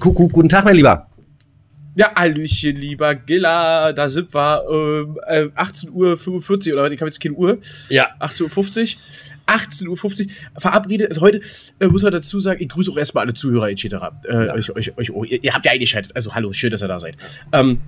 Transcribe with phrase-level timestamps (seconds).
[0.00, 1.06] Kuckuck, guten Tag, mein Lieber.
[1.94, 4.64] Ja, Hallöchen, lieber Gilla, da sind wir.
[4.70, 5.90] Ähm, äh, 18.45
[6.72, 7.58] Uhr, oder ich habe jetzt keine Uhr.
[7.90, 8.08] Ja.
[8.20, 9.00] 18.50 Uhr.
[9.46, 11.20] 18.50 Uhr verabredet.
[11.20, 11.40] Heute
[11.80, 13.84] äh, muss man dazu sagen, ich grüße auch erstmal alle Zuhörer etc.
[13.84, 14.54] Äh, Ja.
[14.54, 16.12] euch, euch, euch, oh, ihr, ihr habt ja eingeschaltet.
[16.14, 17.16] Also hallo, schön, dass ihr da seid.
[17.52, 17.80] Ähm,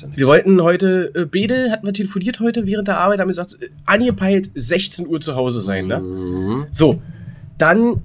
[0.00, 3.56] ja wir wollten heute, äh, Bede hatten wir telefoniert heute während der Arbeit, haben gesagt,
[3.60, 5.98] äh, angepeilt 16 Uhr zu Hause sein, ne?
[6.00, 6.66] Mhm.
[6.70, 7.02] So,
[7.58, 8.04] dann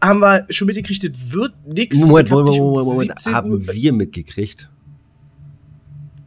[0.00, 1.98] haben wir schon mitgekriegt, das wird nix.
[1.98, 3.10] Moment, Moment, Moment, Moment.
[3.10, 4.68] 17 Uhr- Haben wir mitgekriegt?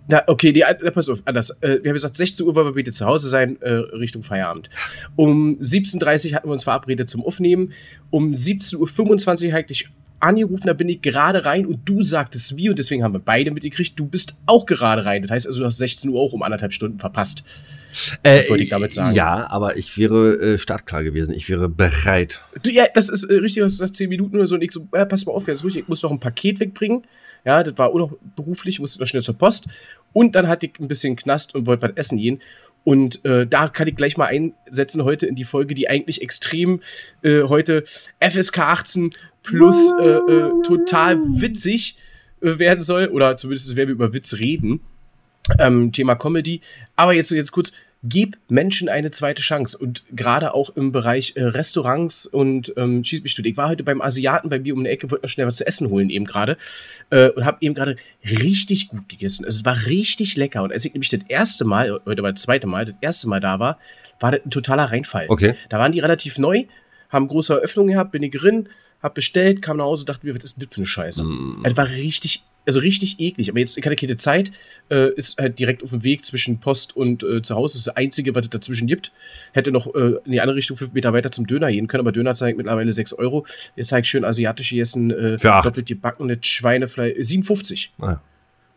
[0.08, 1.52] Na, okay, die, äh, pass auf, anders.
[1.62, 4.70] Äh, wir haben gesagt, 16 Uhr wollen wir bitte zu Hause sein, äh, Richtung Feierabend.
[5.16, 7.72] Um 17.30 Uhr hatten wir uns verabredet zum Aufnehmen.
[8.10, 12.70] Um 17.25 Uhr hatte ich angerufen, da bin ich gerade rein und du sagtest wie
[12.70, 15.22] und deswegen haben wir beide mitgekriegt, du bist auch gerade rein.
[15.22, 17.44] Das heißt also, du hast 16 Uhr auch um anderthalb Stunden verpasst.
[18.24, 19.16] Äh, wollte ich damit sagen.
[19.16, 21.34] Ja, aber ich wäre äh, startklar gewesen.
[21.34, 22.42] Ich wäre bereit.
[22.64, 24.72] Du, ja, das ist äh, richtig, du hast gesagt 10 Minuten oder so und ich
[24.72, 27.04] so, äh, pass mal auf, jetzt ruhig, ich muss noch ein Paket wegbringen.
[27.44, 29.68] Ja, das war auch noch beruflich, musste noch schnell zur Post.
[30.14, 32.40] Und dann hatte ich ein bisschen Knast und wollte was essen gehen.
[32.84, 36.82] Und äh, da kann ich gleich mal einsetzen heute in die Folge, die eigentlich extrem
[37.22, 37.84] äh, heute
[38.20, 41.98] FSK 18 plus äh, äh, total witzig
[42.42, 43.08] äh, werden soll.
[43.08, 44.82] Oder zumindest werden wir über Witz reden.
[45.60, 46.62] Ähm, Thema Comedy.
[46.96, 47.72] Aber jetzt, jetzt kurz,
[48.04, 49.78] gib Menschen eine zweite Chance.
[49.78, 53.46] Und gerade auch im Bereich äh, Restaurants und ähm, Schieß mich tot.
[53.46, 55.68] Ich war heute beim Asiaten bei mir um eine Ecke, wollte noch schnell was zu
[55.68, 56.58] essen holen eben gerade.
[57.10, 59.46] Äh, und habe eben gerade richtig gut gegessen.
[59.46, 60.64] Also es war richtig lecker.
[60.64, 63.40] Und als ich nämlich das erste Mal, heute war das zweite Mal, das erste Mal
[63.40, 63.78] da war,
[64.19, 65.25] war das ein totaler Reinfall.
[65.30, 65.56] Okay.
[65.69, 66.66] Da waren die relativ neu,
[67.09, 68.69] haben große Eröffnung gehabt, bin ich drin,
[69.01, 71.25] hab bestellt, kam nach Hause, dachte mir, was ist denn das für eine Scheiße?
[71.63, 73.49] Das war richtig, also richtig eklig.
[73.49, 74.51] Aber jetzt, ich hatte keine Zeit,
[74.89, 77.73] äh, ist halt direkt auf dem Weg zwischen Post und äh, zu Hause.
[77.73, 79.11] Das ist das Einzige, was es dazwischen gibt.
[79.53, 82.11] Hätte noch äh, in die andere Richtung fünf Meter weiter zum Döner gehen können, aber
[82.11, 83.45] Döner zeigt mittlerweile 6 Euro.
[83.75, 85.66] Jetzt zeige ich schön asiatisch gegessen, äh, Für acht.
[85.66, 87.94] doppelt gebackenes Schweinefleisch, äh, 57.
[88.00, 88.17] Ah.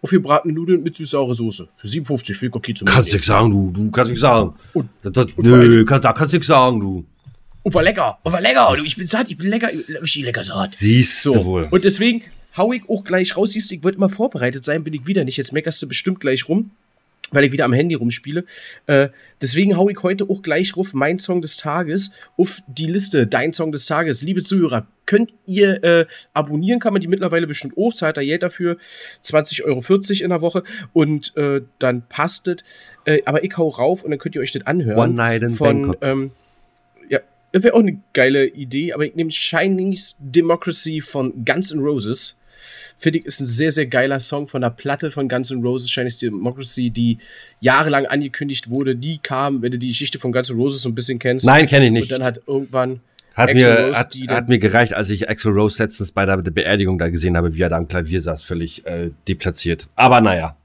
[0.02, 1.66] Aufgebratene Nudeln mit süß-saure Soße.
[1.76, 3.16] Für 57, viel okay zum Kannst Mitnehmen.
[3.16, 3.70] nichts sagen, du.
[3.72, 4.54] Du kannst nichts sagen.
[4.74, 7.04] Und- das, das, und nö, kann, da kannst du nichts sagen, du.
[7.62, 8.74] Oh, war lecker, oh, war lecker.
[8.76, 9.68] Du, ich bin satt, ich bin lecker,
[10.02, 10.72] richtig lecker satt.
[10.72, 11.68] Siehst du So, wohl.
[11.70, 12.20] und deswegen
[12.56, 13.52] hau ich auch gleich raus.
[13.52, 15.36] Siehst du, ich wollte immer vorbereitet sein, bin ich wieder nicht.
[15.36, 16.70] Jetzt meckerst du bestimmt gleich rum,
[17.30, 18.44] weil ich wieder am Handy rumspiele.
[18.86, 19.08] Äh,
[19.40, 23.52] deswegen hau ich heute auch gleich ruf mein Song des Tages auf die Liste, dein
[23.52, 24.22] Song des Tages.
[24.22, 28.42] Liebe Zuhörer, könnt ihr äh, abonnieren, kann man die mittlerweile bestimmt auch, zahlt da Geld
[28.42, 28.76] dafür,
[29.22, 32.56] 20,40 Euro in der Woche und äh, dann passt es.
[33.04, 34.98] Äh, aber ich hau rauf und dann könnt ihr euch das anhören.
[34.98, 36.02] One Night in von, Bangkok.
[36.02, 36.30] ähm,
[37.08, 37.20] ja,
[37.52, 42.36] das wäre auch eine geile Idee, aber ich nehme Chinese Democracy von Guns N' Roses.
[42.96, 45.90] Finde ich, ist ein sehr, sehr geiler Song von der Platte von Guns N' Roses,
[45.90, 47.18] Chinese Democracy, die
[47.60, 48.96] jahrelang angekündigt wurde.
[48.96, 51.44] Die kam, wenn du die Geschichte von Guns N' Roses so ein bisschen kennst.
[51.44, 52.10] Nein, kenne ich nicht.
[52.10, 53.00] Und dann hat irgendwann
[53.34, 56.98] Hat mir, Rose, hat, hat mir gereicht, als ich Axel Rose letztens bei der Beerdigung
[56.98, 59.88] da gesehen habe, wie er da am Klavier saß, völlig äh, deplatziert.
[59.96, 60.56] Aber naja.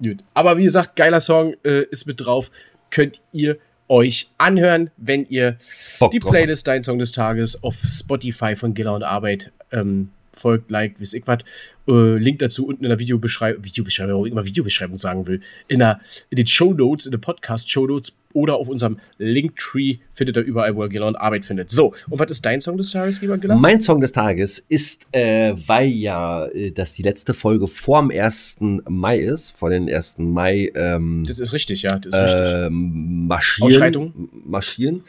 [0.00, 0.18] Gut.
[0.32, 2.50] Aber wie gesagt, geiler Song äh, ist mit drauf.
[2.90, 3.58] Könnt ihr
[3.88, 5.58] euch anhören, wenn ihr
[5.98, 10.70] Bock die Playlist Dein Song des Tages auf Spotify von Giller und Arbeit ähm, folgt,
[10.70, 11.38] liked, wie ich was.
[11.86, 16.00] Äh, Link dazu unten in der Videobeschreibung, Videobeschreibung, immer Videobeschreibung sagen will, in, der,
[16.30, 20.42] in den Show Notes, in den Podcast Show Notes oder auf unserem Linktree findet ihr
[20.42, 21.70] überall, wo ihr und Arbeit findet.
[21.70, 23.56] So, und was ist dein Song des Tages, lieber Giller?
[23.56, 28.58] Mein Song des Tages ist, äh, weil ja äh, das die letzte Folge vorm 1.
[28.88, 30.18] Mai ist, vor den 1.
[30.18, 32.54] Mai ähm, Das ist richtig, ja, das ist richtig.
[32.54, 35.02] ähm, marschieren, marschieren,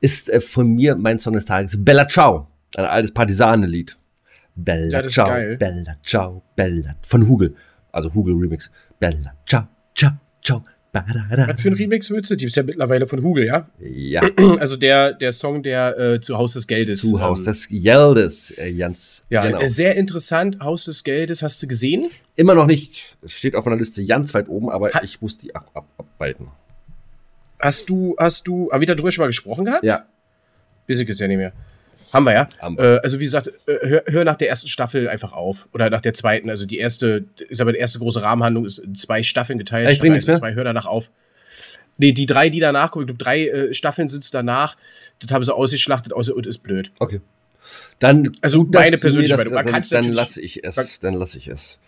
[0.00, 3.96] ist äh, von mir mein Song des Tages Bella Ciao, ein altes Partisanenlied.
[4.56, 5.56] Bella Ja, Ciao, geil.
[5.56, 7.54] Bella Ciao, Bella, von Hugel,
[7.92, 8.70] also Hugel Remix.
[8.98, 10.12] Bella Ciao, Ciao,
[10.42, 11.48] Ciao, badada.
[11.48, 12.36] Was für ein Remix willst du?
[12.36, 13.68] Die ist ja mittlerweile von Hugel, ja?
[13.80, 14.22] Ja,
[14.58, 17.00] Also der, der Song, der äh, zu Haus des Geldes.
[17.02, 19.26] zu Haus ähm, des Geldes, äh, Jans.
[19.28, 19.60] Ja, genau.
[19.60, 20.58] äh, sehr interessant.
[20.60, 22.06] Haus des Geldes, hast du gesehen?
[22.34, 23.16] Immer noch nicht.
[23.22, 25.86] Es steht auf meiner Liste ganz weit oben, aber Ha- ich muss die ab, ab,
[25.98, 26.48] abweiten.
[27.58, 29.82] Hast du, hast du, haben wir darüber schon mal gesprochen gehabt?
[29.84, 30.06] Ja.
[30.88, 31.52] Weiß ich jetzt ja nicht mehr.
[32.12, 32.48] Haben wir ja.
[32.58, 32.96] Haben wir.
[32.96, 35.68] Äh, also wie gesagt, äh, hör, hör nach der ersten Staffel einfach auf.
[35.72, 36.50] Oder nach der zweiten.
[36.50, 39.84] Also die erste, ist aber die erste große Rahmenhandlung ist in zwei Staffeln geteilt.
[39.84, 40.48] Ja, ich bring nichts Staffel mehr.
[40.48, 41.10] eins und Zwei, hör danach auf.
[41.98, 44.76] Nee, die drei, die danach kommen, ich glaube, drei äh, Staffeln sind es danach.
[45.18, 46.90] Das haben sie ausgeschlachtet aus und ist blöd.
[46.98, 47.20] Okay.
[47.98, 49.54] Dann, Also meine persönliche Meinung.
[49.54, 51.00] Man Dann, dann lasse ich es.
[51.00, 51.78] Dann lasse ich es.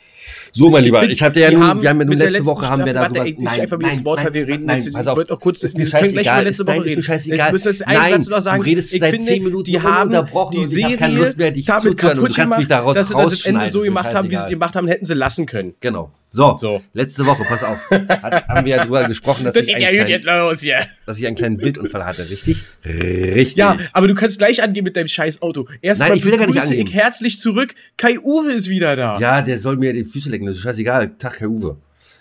[0.52, 2.92] So, mein Ich Lieber, ich hatte ja nun, haben wir haben letzte Woche haben wir
[2.92, 3.16] darüber.
[3.16, 5.40] Warte, ey, nicht einfach ins Wort, weil wir reden nein, jetzt- pass ich auf, auch
[5.40, 7.02] kurz- ist mir scheißegal, letzte nein, Woche ist mir reden.
[7.02, 7.54] scheißegal.
[7.56, 8.62] Ich jetzt einen nein, Satz noch sagen.
[8.62, 10.96] du redest Ich seit finde, 10 Minuten die haben ununterbrochen die und ich Serie habe
[10.96, 13.80] keine Lust mehr, dich damit zuzuhören du kannst mich daraus dass sie das Ende so
[13.80, 15.74] gemacht haben, wie sie es gemacht haben, hätten sie lassen können.
[15.80, 16.10] Genau.
[16.30, 16.82] So, So.
[16.92, 20.22] letzte Woche, pass auf, hat, haben wir ja drüber gesprochen, dass Das ich, einen kleinen,
[20.24, 20.86] los hier.
[21.06, 22.64] dass ich einen kleinen Wildunfall hatte, richtig?
[22.84, 23.56] Richtig.
[23.56, 25.66] Ja, aber du kannst gleich angehen mit deinem scheiß Auto.
[25.80, 26.86] Erstmal Nein, ich will ja gar nicht angehen.
[26.86, 27.74] ich herzlich zurück.
[27.96, 29.18] Kai Uwe ist wieder da.
[29.18, 31.12] Ja, der soll mir die Füße lecken, das ist scheißegal.
[31.18, 31.76] Tag, Kai Uwe.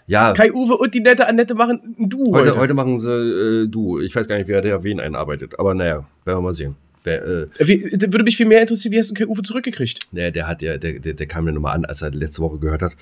[0.08, 2.52] Ja, Kai Uwe und die nette Annette machen ein Du heute.
[2.52, 4.00] heute, heute machen sie äh, du.
[4.00, 6.76] Ich weiß gar nicht, wer der wen einarbeitet, aber naja, werden wir mal sehen.
[7.04, 10.08] Wer, äh, Wie, da würde mich viel mehr interessieren, wie hast du Kai Uwe zurückgekriegt?
[10.14, 12.58] der, der hat ja, der, der, der kam mir nochmal an, als er letzte Woche
[12.60, 12.94] gehört hat.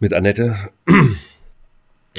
[0.00, 0.56] Mit Annette.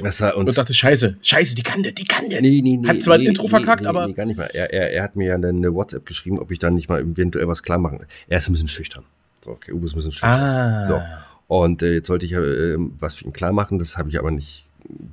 [0.03, 2.41] Das war, und Und dachte, scheiße, scheiße, die kann das, die kann das.
[2.41, 2.87] Nee, nee, nee.
[2.87, 4.49] Hat zwar ein nee, Intro nee, verkackt, nee, aber- Nee, gar nicht mal.
[4.53, 7.47] Er, er, er hat mir ja eine WhatsApp geschrieben, ob ich dann nicht mal eventuell
[7.47, 8.05] was klar machen.
[8.27, 9.03] Er ist ein bisschen schüchtern.
[9.43, 10.39] So, okay, Uwe ist ein bisschen schüchtern.
[10.39, 10.85] Ah.
[10.85, 11.01] So.
[11.47, 13.79] Und äh, jetzt sollte ich ja äh, was für ihn klar machen.
[13.79, 14.67] Das habe ich aber nicht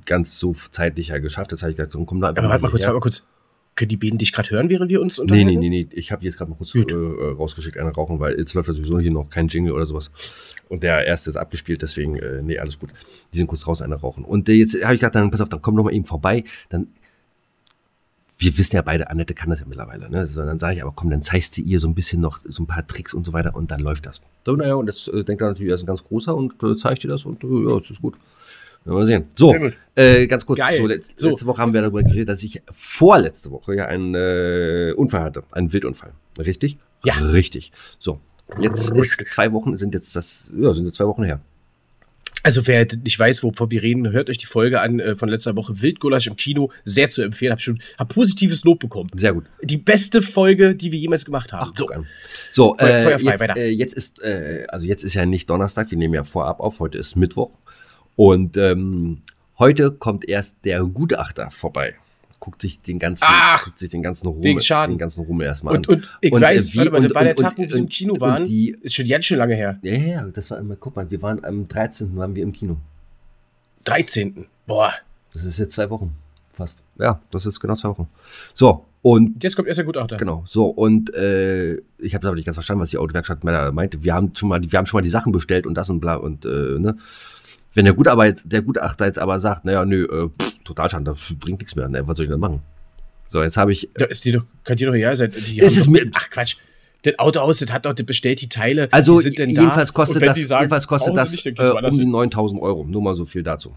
[0.05, 1.51] ganz so zeitlich ja geschafft.
[1.51, 3.25] Das habe ich gesagt, komm da einfach Aber warte mal kurz, warte mal kurz.
[3.75, 5.47] Können die beiden dich gerade hören, während wir uns Nee, unterhalten?
[5.47, 5.87] nee, nee, nee.
[5.91, 8.73] Ich habe jetzt gerade mal kurz äh, äh, rausgeschickt, eine rauchen, weil jetzt läuft ja
[8.73, 10.11] sowieso hier noch kein Jingle oder sowas.
[10.69, 12.91] Und der erste ist abgespielt, deswegen, äh, nee, alles gut.
[13.33, 14.23] Die sind kurz raus, eine rauchen.
[14.23, 16.45] Und äh, jetzt habe ich gesagt, dann pass auf, dann komm doch mal eben vorbei.
[16.69, 16.87] Dann,
[18.37, 20.27] wir wissen ja beide, Annette kann das ja mittlerweile, ne?
[20.27, 22.63] So, dann sage ich, aber komm, dann zeigst du ihr so ein bisschen noch so
[22.63, 24.21] ein paar Tricks und so weiter und dann läuft das.
[24.45, 26.75] So, naja, und jetzt äh, denkt er natürlich, er ist ein ganz großer und äh,
[26.75, 28.15] zeigt dir das und ja, das ist gut.
[28.93, 29.25] Mal sehen.
[29.35, 29.55] So,
[29.95, 30.59] äh, ganz kurz.
[30.77, 31.29] So, letz, So.
[31.29, 35.43] Letzte Woche haben wir darüber geredet, dass ich vorletzte Woche ja einen äh, Unfall hatte.
[35.51, 36.11] Einen Wildunfall.
[36.37, 36.77] Richtig?
[37.03, 37.15] Ja.
[37.15, 37.71] Richtig.
[37.99, 38.19] So.
[38.59, 41.39] Jetzt ist zwei Wochen, sind jetzt das, ja, sind jetzt zwei Wochen her.
[42.43, 45.55] Also wer nicht weiß, wovon wir reden, hört euch die Folge an äh, von letzter
[45.55, 46.71] Woche Wildgulasch im Kino.
[46.83, 47.51] Sehr zu empfehlen.
[47.51, 49.09] Hab schon hab positives Lob bekommen.
[49.15, 49.45] Sehr gut.
[49.63, 51.73] Die beste Folge, die wir jemals gemacht haben.
[51.75, 52.05] Ach, an.
[52.51, 53.57] So, Feuer- äh, feuerfrei, jetzt, weiter.
[53.57, 56.79] äh, jetzt ist, äh, also jetzt ist ja nicht Donnerstag, wir nehmen ja vorab auf,
[56.79, 57.57] heute ist Mittwoch.
[58.15, 59.21] Und ähm,
[59.59, 61.95] heute kommt erst der Gutachter vorbei.
[62.39, 64.27] Guckt sich den ganzen, Ach, guckt sich den ganzen
[64.61, 64.93] Schaden.
[64.95, 65.95] den ganzen Ruhm erstmal Und, an.
[65.95, 67.61] und ich Und, weiß, äh, wie- warte mal, und- das war der und- Tag, wo
[67.63, 68.43] und- wir im Kino und waren.
[68.45, 69.79] die- ist schon ganz schön lange her.
[69.81, 72.15] Ja, ja, das war immer, guck mal, wir waren am 13.
[72.17, 72.77] waren wir im Kino.
[73.85, 74.45] 13.
[74.67, 74.91] Boah.
[75.33, 76.15] Das ist jetzt zwei Wochen
[76.53, 76.81] fast.
[76.99, 78.07] Ja, das ist genau zwei Wochen.
[78.53, 80.17] So, und Jetzt kommt erst der Gutachter.
[80.17, 84.03] genau, so, und äh, ich habe aber nicht ganz verstanden, was die Autowerkstatt meinte.
[84.03, 85.99] Wir haben schon mal, die- wir haben schon mal die Sachen bestellt und das und
[85.99, 86.97] bla und äh, ne.
[87.75, 91.59] Wenn der Gutarbeit, der Gutachter jetzt aber sagt, naja, nö, äh, pff, Totalschaden, das bringt
[91.59, 92.61] nichts mehr, ne, was soll ich denn machen?
[93.27, 95.31] So, jetzt habe ich, Da ist die doch, kann dir doch egal sein.
[95.31, 96.57] Die Es ist doch, mir- ach Quatsch.
[97.03, 98.87] Das Autohaus, das hat doch, das bestellt die Teile.
[98.91, 99.93] also die sind denn jedenfalls da.
[99.93, 102.09] kostet das, die sagen, jedenfalls kostet das nicht, äh, um die hin.
[102.09, 102.83] 9000 Euro.
[102.83, 103.75] Nur mal so viel dazu.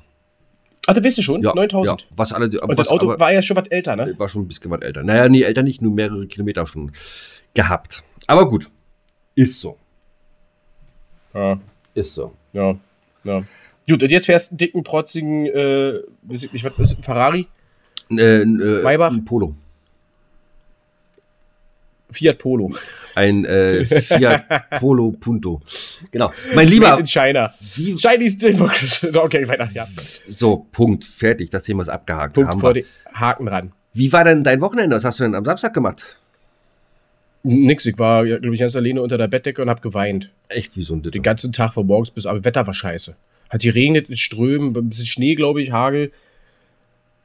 [0.87, 1.43] Ach, das wisst ihr schon?
[1.43, 2.01] Ja, 9000.
[2.03, 4.15] Ja, was alle, Und was das Auto aber, war ja schon was älter, ne?
[4.17, 5.03] war schon ein bisschen was älter.
[5.03, 6.93] Naja, nee, älter nicht, nur mehrere Kilometer schon
[7.53, 8.03] gehabt.
[8.27, 8.71] Aber gut,
[9.35, 9.77] ist so,
[11.35, 11.59] Ja,
[11.95, 12.33] ist so.
[12.55, 12.77] ja,
[13.25, 13.43] ja.
[13.89, 17.03] Gut, und jetzt fährst du einen dicken, protzigen, äh, weiß ich nicht, was ist ein
[17.03, 17.47] Ferrari?
[18.11, 19.13] Äh, äh, Maybach?
[19.13, 19.55] Ein Polo.
[22.11, 22.75] Fiat Polo.
[23.15, 24.45] Ein äh, Fiat
[24.79, 25.61] Polo Punto.
[26.11, 26.33] Genau.
[26.49, 27.53] Mein Made Lieber, in China.
[27.75, 29.09] wie, Chinese Democracy.
[29.15, 29.87] Okay, weiter, ja.
[30.29, 31.51] so, Punkt, fertig.
[31.51, 32.35] Das Thema ist abgehakt.
[32.35, 33.73] Punkt Haben vor den Haken dran.
[33.93, 34.97] Wie war denn dein Wochenende?
[34.97, 36.17] Was hast du denn am Samstag gemacht?
[37.43, 40.31] Nix, ich war, glaube ich, ganz alleine unter der Bettdecke und hab geweint.
[40.49, 41.13] Echt wie so ein Ditto.
[41.13, 42.45] Den ganzen Tag von morgens bis abends.
[42.45, 43.17] Wetter war scheiße.
[43.49, 46.13] Hat geregnet mit Strömen, ein bisschen Schnee, glaube ich, Hagel.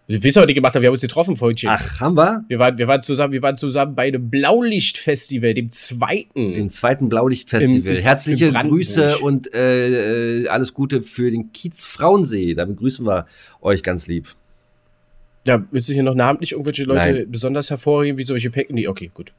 [0.05, 1.69] Wir wissen aber nicht gemacht, haben, wir haben uns getroffen, Freundchen.
[1.69, 2.43] Ach, haben wir?
[2.50, 6.53] Wir waren, wir waren zusammen, wir waren zusammen bei einem Blaulichtfestival, dem zweiten.
[6.53, 7.95] Dem zweiten Blaulichtfestival.
[7.95, 8.51] Im- Herzliche.
[8.51, 12.53] Grüße und äh, äh, alles Gute für den Kiez Frauensee.
[12.53, 13.27] Damit grüßen wir
[13.62, 14.27] euch ganz lieb.
[15.48, 17.25] Ja, willst du hier noch namentlich irgendwelche Leute Nein.
[17.31, 18.75] besonders hervorheben, wie solche Päcken?
[18.75, 19.31] Nee, okay, gut.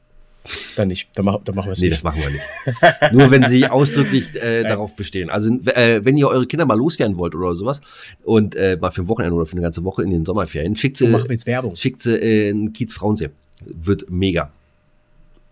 [0.75, 1.09] Dann nicht.
[1.15, 1.97] Dann, mach, dann machen wir es Nee, nicht.
[1.97, 3.13] das machen wir nicht.
[3.13, 5.29] Nur wenn sie ausdrücklich äh, darauf bestehen.
[5.29, 7.81] Also äh, wenn ihr eure Kinder mal loswerden wollt oder sowas
[8.23, 10.97] und äh, mal für ein Wochenende oder für eine ganze Woche in den Sommerferien, schickt
[10.97, 11.75] So sie, machen wir jetzt Werbung.
[11.75, 13.29] schickt sie äh, in Kiez Frauensee.
[13.61, 14.51] Wird mega.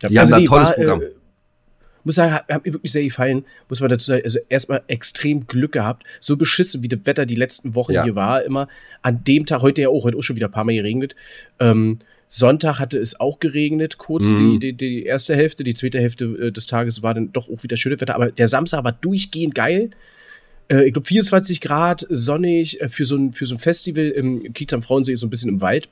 [0.01, 1.01] Ja, Die haben da ein tolles war, Programm.
[1.01, 1.05] Äh,
[2.05, 3.45] muss sagen, hat, hat mir wirklich sehr gefallen.
[3.69, 6.03] Muss man dazu sagen, also erstmal extrem Glück gehabt.
[6.19, 8.03] So beschissen, wie das Wetter die letzten Wochen Ja.
[8.03, 8.67] hier war, immer.
[9.01, 11.15] An dem Tag, heute ja auch, heute auch schon wieder ein paar Mal geregnet.
[11.59, 12.00] Ähm,
[12.36, 14.60] Sonntag hatte es auch geregnet, kurz Mhm.
[14.60, 15.63] die, die, die erste Hälfte.
[15.63, 18.16] Die zweite Hälfte äh, des Tages war dann doch auch wieder schönes Wetter.
[18.16, 19.92] Aber der Samstag war durchgehend geil.
[20.68, 24.52] Äh, ich glaube, 24 Grad, sonnig äh, für so ein, für so ein Festival im
[24.54, 25.90] Kiez am Frauensee, ist so ein bisschen im Wald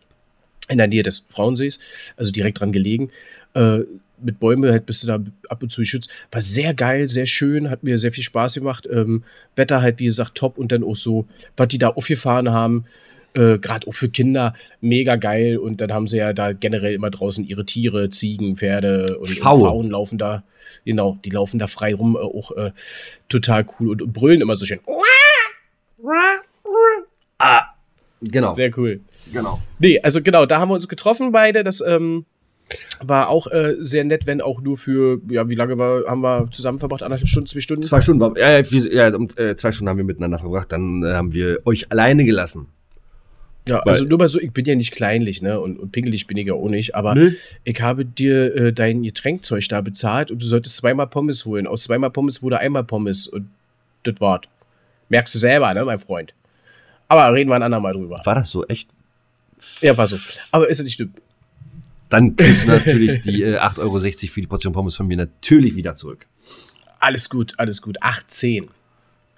[0.67, 1.77] in der Nähe des Frauensees,
[2.17, 3.11] also direkt dran gelegen.
[3.53, 3.81] Äh,
[4.23, 5.19] mit Bäumen halt bist du da
[5.49, 6.11] ab und zu geschützt.
[6.31, 8.87] War sehr geil, sehr schön, hat mir sehr viel Spaß gemacht.
[8.91, 9.23] Ähm,
[9.55, 12.85] Wetter halt, wie gesagt, top und dann auch so, was die da aufgefahren haben,
[13.33, 15.57] äh, gerade auch für Kinder, mega geil.
[15.57, 19.29] Und dann haben sie ja da generell immer draußen ihre Tiere, Ziegen, Pferde und.
[19.29, 20.43] Pfauen laufen da,
[20.85, 22.71] genau, die laufen da frei rum, äh, auch äh,
[23.29, 24.79] total cool und, und brüllen immer so schön.
[27.39, 27.63] Ah,
[28.21, 28.55] genau.
[28.55, 29.01] Sehr cool.
[29.33, 29.59] genau.
[29.79, 31.63] Nee, also genau, da haben wir uns getroffen beide.
[31.63, 32.25] Das, ähm,
[33.01, 36.49] War auch äh, sehr nett, wenn auch nur für, ja, wie lange war, haben wir
[36.51, 37.03] zusammen verbracht?
[37.03, 37.83] Anderthalb Stunden, zwei Stunden?
[37.83, 40.71] Zwei Stunden war, ja, ja, wir- ja um, äh, zwei Stunden haben wir miteinander verbracht.
[40.71, 42.67] Dann äh, haben wir euch alleine gelassen.
[43.67, 45.59] Ja, also nur mal so, ich bin ja nicht kleinlich, ne?
[45.59, 47.33] Und, und pingelig bin ich ja auch nicht, aber Nö.
[47.63, 51.67] ich habe dir äh, dein Getränkzeug da bezahlt und du solltest zweimal Pommes holen.
[51.67, 53.49] Aus zweimal Pommes wurde einmal Pommes und
[54.03, 54.41] das war's.
[55.09, 56.33] Merkst du selber, ne, mein Freund?
[57.07, 58.21] Aber reden wir ein andermal drüber.
[58.23, 58.89] War das so echt?
[59.81, 60.17] Ja, war so.
[60.51, 61.13] Aber ist ja nicht schlimm.
[62.09, 65.75] Dann kriegst du natürlich die äh, 8,60 Euro für die Portion Pommes von mir natürlich
[65.75, 66.25] wieder zurück.
[66.99, 68.01] Alles gut, alles gut.
[68.01, 68.69] 18.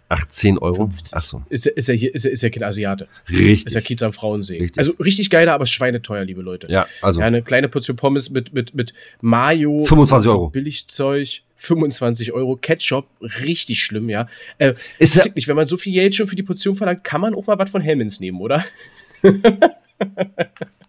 [0.10, 0.90] 18 Euro?
[1.14, 1.42] Ach so.
[1.50, 3.08] Ist, ist er hier, ist er, ist er kein Asiate.
[3.30, 3.66] Richtig.
[3.68, 4.60] Ist ja Kiez am Frauensee.
[4.60, 4.78] Richtig.
[4.78, 6.68] Also richtig geiler, aber schweineteuer, liebe Leute.
[6.70, 9.82] Ja, also Ja, eine kleine Portion Pommes mit, mit, mit Mayo.
[9.86, 10.50] 25 so Euro.
[10.50, 11.42] Billigzeug.
[11.56, 12.58] 25 Euro.
[12.58, 13.08] Ketchup.
[13.22, 14.28] Richtig schlimm, ja.
[14.58, 17.22] Äh, Ist ja- nicht, wenn man so viel Geld schon für die Portion verlangt, kann
[17.22, 18.64] man auch mal was von Hellmans nehmen, oder?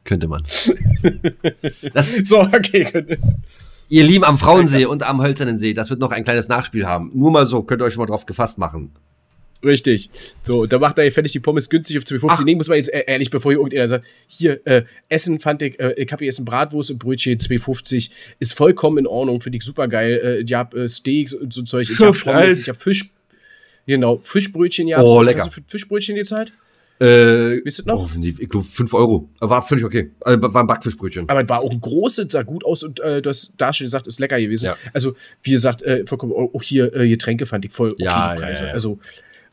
[0.04, 0.44] könnte man.
[1.94, 2.86] Das, So, okay.
[3.94, 7.10] Ihr Lieben am Frauensee und am Hölzernen See, das wird noch ein kleines Nachspiel haben.
[7.14, 8.92] Nur mal so, könnt ihr euch schon mal drauf gefasst machen.
[9.62, 10.10] Richtig.
[10.42, 12.26] So, da macht er fertig die Pommes günstig auf 2,50.
[12.28, 12.44] Ach.
[12.44, 15.78] Nee, muss man jetzt äh, ehrlich, bevor hier irgendjemand sagt, hier, äh, Essen fand ich,
[15.80, 18.10] äh, ich habe hier Essen Bratwurst und Brötchen, 2,50.
[18.40, 20.20] Ist vollkommen in Ordnung, finde ich super geil.
[20.22, 21.88] Äh, ich hab äh, Steaks und so Zeug.
[21.88, 22.58] Ich So hab Pommes, Fleisch.
[22.58, 23.10] ich hab Fisch.
[23.86, 25.00] Genau, Fischbrötchen, ja.
[25.00, 25.44] Oh, Hast lecker.
[25.44, 26.52] du für Fischbrötchen gezahlt?
[27.00, 28.04] Äh, Wisst ihr noch?
[28.14, 29.28] Oh, die- ich glaube 5 Euro.
[29.40, 30.12] War völlig okay.
[30.20, 31.28] Also, war ein Backfischbrötchen.
[31.28, 33.86] Aber es war auch ein großes, sah gut aus und äh, du hast da schon
[33.86, 34.66] gesagt, ist lecker gewesen.
[34.66, 34.76] Ja.
[34.92, 38.66] Also, wie gesagt, äh, vollkommen, auch hier äh, Getränke fand ich voll okay, Ja, Preise.
[38.66, 38.72] ja.
[38.72, 38.98] Also,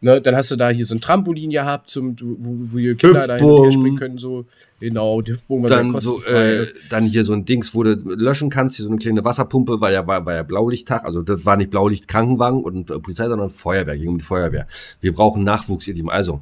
[0.01, 3.25] ne, dann hast du da hier so ein Trampolin gehabt, zum, wo, wo die Kinder
[3.25, 4.45] da springen können, so.
[4.79, 8.49] Genau, die Hüftbogen war Dann, so, äh, dann hier so ein Dings, wo du löschen
[8.51, 11.55] kannst, hier so eine kleine Wasserpumpe, weil ja war, war ja Blaulichttag, also das war
[11.57, 14.67] nicht Blaulicht Krankenwagen und äh, Polizei, sondern Feuerwehr, ging um die Feuerwehr.
[14.99, 16.41] Wir brauchen Nachwuchs, ihr Lieben, also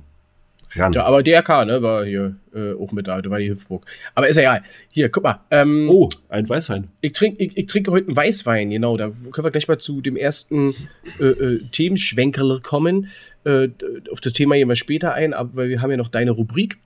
[0.75, 0.91] ran.
[0.93, 3.85] ja, aber DRK, ne, war hier äh, auch mit da, da war die Hüftburg.
[4.15, 4.63] Aber ist ja egal.
[4.91, 5.41] Hier, guck mal.
[5.51, 6.89] Ähm, Oh, ein Weißwein.
[7.01, 8.97] Ich, trink, ich, ich trinke heute einen Weißwein, genau.
[8.97, 10.73] Da können wir gleich mal zu dem ersten
[11.19, 13.07] äh, äh, Themenschwenkerl kommen.
[13.43, 13.69] Äh,
[14.11, 16.77] auf das Thema gehen wir später ein, aber weil wir haben ja noch deine Rubrik.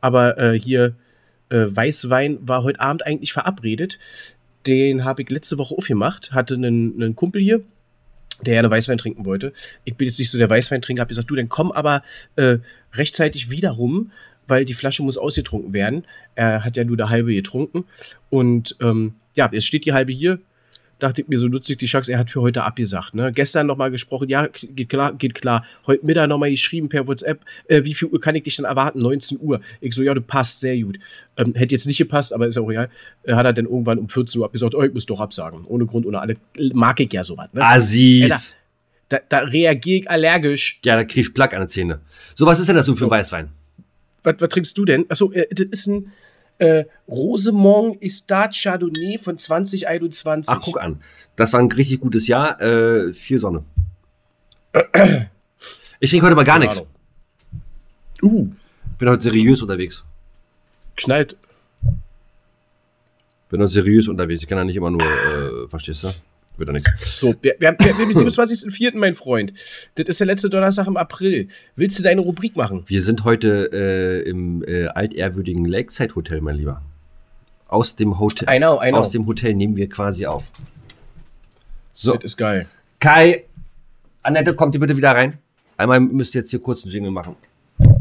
[0.00, 0.94] Aber äh, hier
[1.50, 3.98] äh, Weißwein war heute Abend eigentlich verabredet.
[4.66, 6.32] Den habe ich letzte Woche aufgemacht.
[6.32, 7.62] Hatte einen, einen Kumpel hier,
[8.46, 9.52] der gerne Weißwein trinken wollte.
[9.84, 12.02] Ich bin jetzt nicht so der Weißweintrinker, habe gesagt, du, dann komm aber
[12.36, 12.58] äh,
[12.94, 14.12] rechtzeitig wieder rum,
[14.46, 16.04] weil die Flasche muss ausgetrunken werden.
[16.34, 17.84] Er hat ja nur eine halbe getrunken.
[18.30, 20.40] Und ähm, ja, jetzt steht die halbe hier.
[20.98, 23.14] Dachte ich mir, so nutze ich die Chance, er hat für heute abgesagt.
[23.14, 23.32] Ne?
[23.32, 25.64] Gestern nochmal gesprochen, ja, geht klar, geht klar.
[25.86, 29.00] Heute Mittag nochmal geschrieben per WhatsApp, äh, wie viel Uhr kann ich dich denn erwarten?
[29.00, 29.60] 19 Uhr.
[29.80, 30.98] Ich so, ja, du passt sehr gut.
[31.36, 32.90] Ähm, hätte jetzt nicht gepasst, aber ist auch egal.
[33.22, 35.64] Äh, hat er dann irgendwann um 14 Uhr abgesagt, oh, ich muss doch absagen.
[35.66, 36.34] Ohne Grund, ohne alle.
[36.72, 37.48] Mag ich ja sowas.
[37.52, 37.64] Ne?
[37.64, 38.54] Assis.
[39.08, 40.80] Da, da reagiere ich allergisch.
[40.84, 42.00] Ja, da krieg ich Plack an den Zähne.
[42.34, 43.48] So, was ist denn das so für ein Weißwein?
[44.22, 45.06] Was, was trinkst du denn?
[45.08, 46.12] Achso, äh, das ist ein
[46.58, 50.54] äh, Rosemont Estat Chardonnay von 2021.
[50.54, 51.00] Ach, guck an.
[51.36, 52.60] Das war ein richtig gutes Jahr.
[52.60, 53.64] Äh, viel Sonne.
[56.00, 56.86] Ich trinke heute mal gar nichts.
[58.22, 58.48] Uh,
[58.98, 60.04] Bin heute seriös unterwegs.
[60.96, 61.36] knallt.
[63.48, 64.42] Bin heute seriös unterwegs.
[64.42, 66.08] Ich kann ja nicht immer nur, äh, verstehst du?
[66.58, 67.20] Wird ja nichts.
[67.20, 69.52] So, wir, wir, haben, wir haben den 27.04., mein Freund.
[69.94, 71.48] Das ist der letzte Donnerstag im April.
[71.76, 72.82] Willst du deine Rubrik machen?
[72.86, 76.82] Wir sind heute äh, im äh, altehrwürdigen Lakeside Hotel, mein Lieber.
[77.68, 78.48] Aus dem Hotel.
[78.52, 78.98] I know, I know.
[78.98, 80.50] Aus dem Hotel nehmen wir quasi auf.
[81.92, 82.66] So, Das ist geil.
[82.98, 83.44] Kai,
[84.22, 85.38] Annette, kommt ihr bitte wieder rein?
[85.76, 87.36] Einmal müsst ihr jetzt hier kurz einen Jingle machen.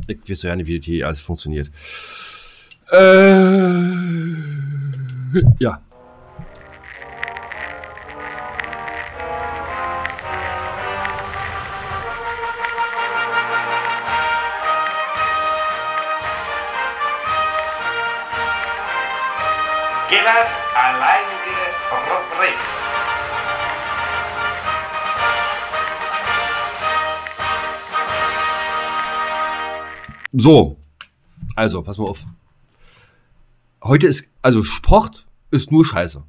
[0.07, 1.69] Ich weiß ja nicht, wie das hier alles funktioniert.
[2.91, 2.97] Äh,
[5.59, 5.81] ja.
[20.27, 21.57] Gillas alleinige
[21.89, 22.57] Rubrik.
[30.33, 30.77] So,
[31.55, 32.25] also, pass mal auf.
[33.81, 36.25] Heute ist, also Sport ist nur Scheiße.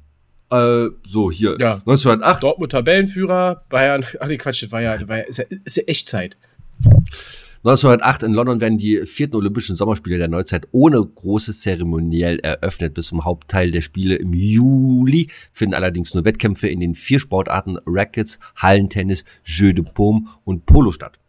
[0.51, 1.73] Äh, so, hier, Ja.
[1.73, 2.43] 1908.
[2.43, 4.05] Dortmund Tabellenführer, Bayern.
[4.21, 6.37] Ach nee, Quatsch, das war ja, das war ja, ist ja, ist ja Echtzeit.
[7.63, 12.93] 1908 in London werden die vierten Olympischen Sommerspiele der Neuzeit ohne großes Zeremoniell eröffnet.
[12.93, 17.77] Bis zum Hauptteil der Spiele im Juli finden allerdings nur Wettkämpfe in den vier Sportarten
[17.85, 21.19] Rackets, Hallentennis, Jeu de Paume und Polo statt.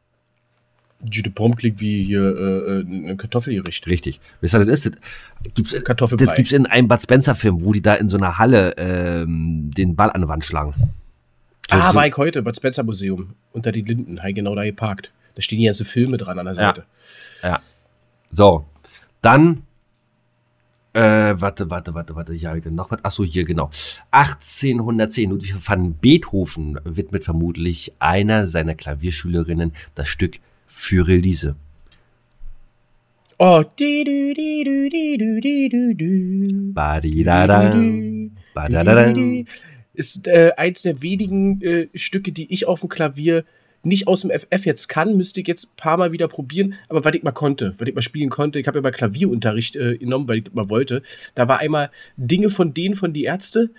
[1.11, 3.87] Jus de Pomme klingt wie hier äh, äh, ein Kartoffelgericht.
[3.87, 4.21] Richtig.
[4.41, 4.99] Wisst ihr, das ist?
[5.43, 6.27] Das gibt's, Kartoffelbrei.
[6.27, 9.71] das gibt's in einem Bud Spencer Film, wo die da in so einer Halle ähm,
[9.77, 10.75] den Ball an die Wand schlagen.
[10.77, 10.87] So-
[11.71, 15.11] ah, so- war ich heute, Bad Spencer Museum, unter die Linden, genau da geparkt.
[15.41, 16.67] Da stehen die ganzen Filme dran an der Ja.
[16.67, 16.85] Seite.
[17.43, 17.61] Ja.
[18.31, 18.67] So.
[19.23, 19.63] Dann
[20.93, 22.35] Äh, warte, warte, warte, warte.
[22.35, 23.03] Ja, noch was.
[23.05, 23.71] Achso, hier, genau.
[24.11, 31.55] 1810, Ludwig van Beethoven widmet vermutlich einer seiner Klavierschülerinnen das Stück für Release.
[33.39, 33.63] Oh.
[36.75, 37.75] Badidada.
[38.53, 39.15] Badadada.
[39.95, 43.45] Ist äh, eins der wenigen äh, Stücke, die ich auf dem Klavier
[43.83, 47.05] nicht aus dem FF jetzt kann, müsste ich jetzt ein paar Mal wieder probieren, aber
[47.05, 49.97] was ich mal konnte, was ich mal spielen konnte, ich habe ja mal Klavierunterricht äh,
[49.97, 51.03] genommen, weil ich das mal wollte.
[51.35, 53.71] Da war einmal Dinge von denen von die Ärzte,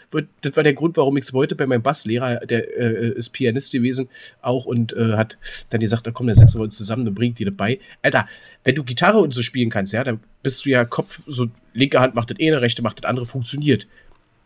[0.41, 3.71] das war der Grund, warum ich es wollte, bei meinem Basslehrer, der äh, ist Pianist
[3.71, 4.09] gewesen
[4.41, 5.37] auch und äh, hat
[5.69, 7.79] dann gesagt, da komm, dann setzen wir uns zusammen, dann bringt die das bei.
[8.01, 8.27] Alter,
[8.63, 11.99] wenn du Gitarre und so spielen kannst, ja, dann bist du ja Kopf, so linke
[11.99, 13.87] Hand macht das eine, rechte macht das andere, funktioniert.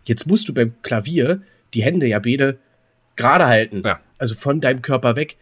[0.03, 1.41] Jetzt musst du beim Klavier
[1.73, 2.57] die Hände ja beide
[3.15, 3.81] gerade halten.
[3.85, 3.99] Ja.
[4.17, 5.37] Also von deinem Körper weg.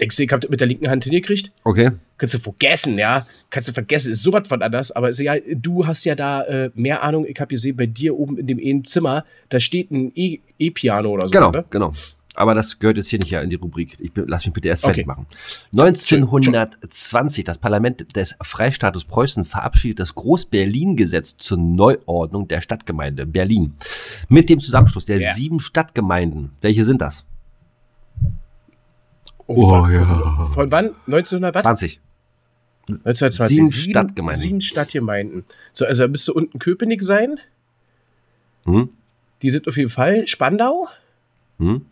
[0.00, 1.52] Denkst du, ich hab das mit der linken Hand hingekriegt?
[1.62, 1.90] Okay.
[2.18, 3.26] Kannst du vergessen, ja?
[3.50, 4.90] Kannst du vergessen, ist sowas von anders.
[4.92, 7.26] Aber ist ja, du hast ja da äh, mehr Ahnung.
[7.28, 11.10] Ich habe gesehen, bei dir oben in dem einen Zimmer, da steht ein E- E-Piano
[11.10, 11.30] oder so.
[11.32, 11.64] Genau, Ne?
[11.70, 11.92] genau.
[12.36, 13.94] Aber das gehört jetzt hier nicht in die Rubrik.
[14.00, 15.06] Ich bin, lass mich bitte erst fertig Okay.
[15.06, 15.26] machen.
[15.72, 23.74] 1920, das Parlament des Freistaates Preußen verabschiedet das Groß-Berlin-Gesetz zur Neuordnung der Stadtgemeinde Berlin.
[24.28, 25.32] Mit dem Zusammenschluss der Ja.
[25.34, 26.50] sieben Stadtgemeinden.
[26.60, 27.24] Welche sind das?
[29.46, 30.50] Oh, fuck, ja.
[30.54, 30.94] von, wann?
[31.06, 31.62] 1900 was?
[31.62, 32.00] 20.
[32.88, 33.56] 1920.
[33.56, 34.42] Sieben Stadtgemeinden.
[34.42, 35.44] Sieben Stadtgemeinden.
[35.72, 37.40] So, also da müsste unten Köpenick sein.
[38.66, 38.90] Hm?
[39.42, 40.26] Die sind auf jeden Fall.
[40.26, 40.88] Spandau.
[41.58, 41.86] Hm?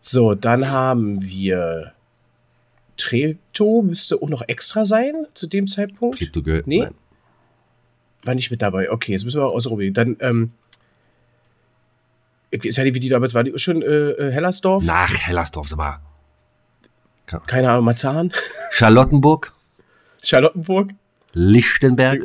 [0.00, 1.92] So, dann haben wir
[2.96, 6.18] Treptow, müsste auch noch extra sein zu dem Zeitpunkt.
[6.18, 6.66] Treptow gehört.
[6.66, 6.80] Nee.
[6.80, 6.94] Nein.
[8.22, 8.90] War nicht mit dabei.
[8.90, 9.94] Okay, jetzt müssen wir ausprobieren.
[9.94, 10.52] Dann, ähm,
[12.50, 14.84] ist ja die, wie die damals war, die schon äh, äh, Hellersdorf?
[14.84, 16.00] Nach Hellersdorf, sag mal.
[17.46, 18.32] Keine Ahnung, Marzahn?
[18.72, 19.52] Charlottenburg,
[20.22, 20.90] Charlottenburg?
[21.32, 22.22] Lichtenberg.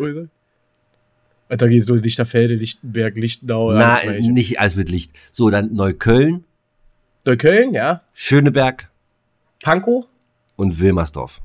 [1.48, 3.70] Da geht es nur Lichterfelde, Lichtenberg, Lichtenau.
[3.70, 4.32] Gleiche.
[4.32, 5.14] nicht alles mit Licht.
[5.32, 6.44] So, dann Neukölln,
[7.24, 8.01] Neukölln, ja.
[8.14, 8.90] Schöneberg
[9.64, 10.06] Pankow
[10.56, 11.42] und Wilmersdorf.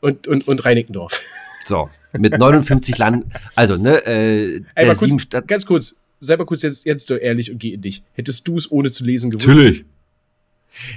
[0.00, 1.20] und, und, und Reinickendorf.
[1.66, 6.62] So, mit 59 Land, also, ne, äh, Ey, der kurz, ganz kurz, sei mal kurz
[6.62, 8.02] jetzt, jetzt ehrlich und geh in dich.
[8.14, 9.48] Hättest du es ohne zu lesen gewusst?
[9.48, 9.84] Natürlich.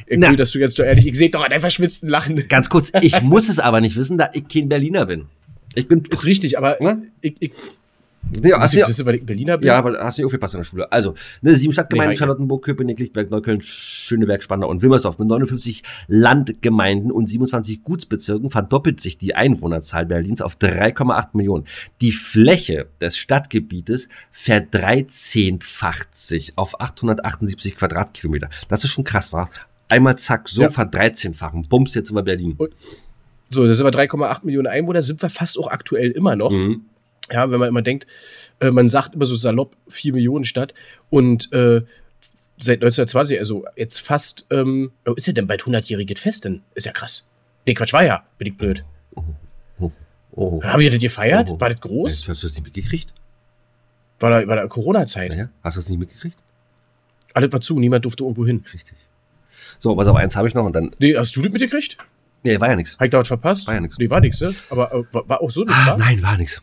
[0.08, 0.30] Ich Na.
[0.30, 2.48] will, dass du jetzt doch ehrlich, ich sehe doch an deinem verschwitzten Lachen.
[2.48, 5.26] Ganz kurz, ich muss es aber nicht wissen, da ich kein Berliner bin.
[5.76, 6.04] Ich bin.
[6.10, 7.04] Ist richtig, aber Ne?
[7.22, 7.52] ich, ich
[8.42, 9.68] Ja, hast du, wissen, weil ich Berliner bin.
[9.68, 10.92] ja, aber hast du nicht aufgepasst in der Schule.
[10.92, 15.84] Also, ne, sieben Stadtgemeinden, Nee, Charlottenburg, Köpenick, Lichtberg, Neukölln, Schöneberg, Spandau und Wilmersdorf mit 59
[16.08, 21.66] Landgemeinden und 27 Gutsbezirken verdoppelt sich die Einwohnerzahl Berlins auf 3,8 Millionen.
[22.02, 28.50] Die Fläche des Stadtgebietes verdreizehnfacht sich auf 878 Quadratkilometer.
[28.70, 29.50] Das ist schon krass, war.
[29.90, 30.70] Einmal zack, so Ja.
[30.70, 31.68] verdreizehnfachen.
[31.68, 32.58] Bums, jetzt wir Berlin.
[33.50, 36.52] So, das sind wir 3,8 Millionen Einwohner, sind wir fast auch aktuell immer noch.
[36.52, 36.86] Mhm.
[37.32, 38.06] Ja, wenn man immer denkt,
[38.60, 40.74] äh, man sagt immer so salopp 4 Millionen Stadt
[41.10, 41.82] und äh,
[42.60, 46.62] seit 1920, also jetzt fast, ähm, oh, ist ja denn bald 100-jähriges Fest denn?
[46.76, 47.30] Ist ja krass.
[47.66, 48.84] Nee, Quatsch, war ja, bin ich blöd.
[50.36, 50.64] Oh.
[50.64, 51.52] Haben wir das gefeiert?
[51.52, 51.60] Oh.
[51.60, 52.28] War das groß?
[52.28, 53.14] Hast du das nicht mitgekriegt?
[54.20, 55.32] War da, war da Corona-Zeit?
[55.32, 56.38] Naja, hast du das nicht mitgekriegt?
[57.34, 58.64] Alles war zu, niemand durfte irgendwo hin.
[58.74, 58.98] Richtig.
[59.78, 60.92] So, was auf eins habe ich noch und dann.
[61.00, 61.98] Nee, hast du das mitgekriegt?
[62.44, 62.96] Nee, war ja nichts.
[62.96, 63.68] Habe ich da was verpasst?
[63.68, 63.98] War ja nix.
[63.98, 64.54] Nee, war nix, ne?
[64.70, 66.62] Aber äh, war, war auch so nichts, Ah, nein, war nichts.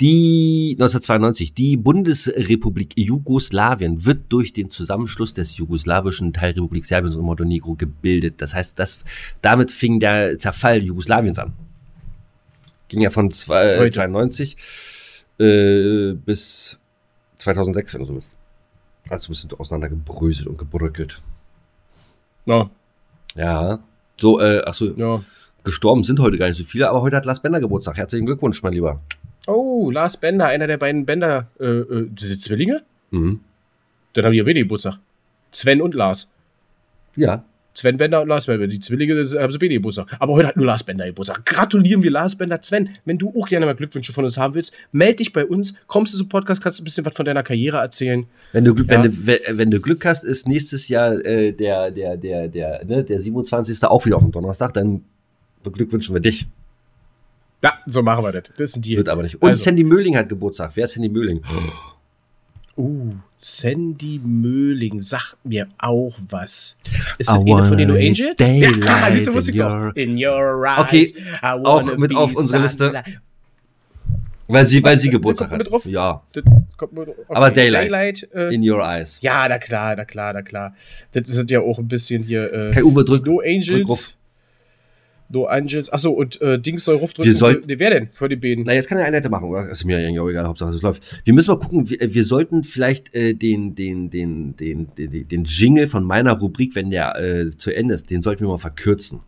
[0.00, 7.74] Die 1992, die Bundesrepublik Jugoslawien wird durch den Zusammenschluss des jugoslawischen Teilrepublik Serbiens und Montenegro
[7.74, 8.40] gebildet.
[8.42, 9.04] Das heißt, das,
[9.42, 11.52] damit fing der Zerfall Jugoslawiens an.
[12.88, 13.94] Ging ja von zwei, Heute.
[13.96, 14.56] 92
[15.38, 16.78] äh, bis
[17.38, 18.34] 2006, wenn du so bist.
[19.08, 21.20] Also ein bisschen auseinandergebröselt und gebröckelt.
[22.46, 22.70] Ja,
[23.34, 23.78] Ja.
[24.20, 25.20] So, äh, achso, ja.
[25.64, 27.96] gestorben sind heute gar nicht so viele, aber heute hat Lars Bender Geburtstag.
[27.96, 29.00] Herzlichen Glückwunsch, mein Lieber.
[29.46, 32.82] Oh, Lars Bender, einer der beiden Bender, äh, äh, diese Zwillinge?
[33.10, 33.40] Mhm.
[34.12, 34.98] Dann haben die ja beide Geburtstag.
[35.50, 36.32] Sven und Lars.
[37.16, 37.44] Ja.
[37.74, 38.66] Sven Bender und Lars Bender.
[38.66, 40.06] Die Zwillinge haben sie beide Geburtstag.
[40.18, 41.44] Aber heute hat nur Lars Bender Geburtstag.
[41.46, 42.60] Gratulieren wir Lars Bender.
[42.62, 45.74] Sven, wenn du auch gerne mal Glückwünsche von uns haben willst, melde dich bei uns.
[45.86, 48.26] Kommst du zum Podcast, kannst du ein bisschen was von deiner Karriere erzählen.
[48.52, 49.02] Wenn du, Glück- Ja.
[49.02, 52.84] wenn, du, wenn, wenn du Glück hast, ist nächstes Jahr äh, der, der, der, der,
[52.84, 53.82] ne, der 27.
[53.84, 55.02] auch wieder auf dem Donnerstag, dann
[55.62, 56.46] beglückwünschen wir dich.
[57.64, 58.44] Ja, so machen wir das.
[58.56, 58.96] Das ist ein Deal.
[58.98, 59.40] Wird aber nicht.
[59.40, 59.62] Und Also.
[59.64, 60.72] Sandy Möhling hat Geburtstag.
[60.74, 61.42] Wer ist Sandy Möhling?
[62.76, 66.78] Uh, Sandy Möhling, sag mir auch was.
[67.18, 68.34] Ist das eine von den No Angels?
[68.38, 69.94] Ja, siehst du, wusste ich doch.
[69.94, 71.14] In your eyes.
[71.14, 73.02] Okay, auch mit auf unsere Liste.
[74.48, 75.70] Weil sie, weil sie Geburtstag hat.
[75.70, 75.84] drauf?
[75.86, 76.22] Ja.
[77.28, 77.90] Aber Daylight.
[77.90, 79.18] Daylight äh, In your eyes.
[79.22, 80.74] ja, na klar, na klar, na klar.
[81.12, 82.52] Das sind ja auch ein bisschen hier.
[82.52, 83.86] Äh, Kai Uwe, drück, No drück Angels.
[83.86, 84.14] drauf.
[85.32, 85.90] No Angels.
[85.92, 88.08] Achso, und äh, Dings soll Ruf Wir sollten- Nee, wer denn?
[88.08, 88.64] Für die beiden.
[88.64, 89.68] Na, jetzt kann er eine Nette machen, oder?
[89.68, 91.02] Ist mir auch egal, Hauptsache es läuft.
[91.24, 95.44] Wir müssen mal gucken, wir, wir sollten vielleicht äh, den, den, den, den, den, den
[95.44, 99.20] Jingle von meiner Rubrik, wenn der äh, zu Ende ist, den sollten wir mal verkürzen.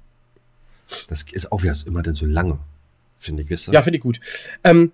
[1.08, 2.58] Das ist auch wieder immer denn so lange,
[3.18, 3.72] finde ich, wisst ihr?
[3.74, 4.20] Ja, finde ich gut.
[4.62, 4.92] Ähm,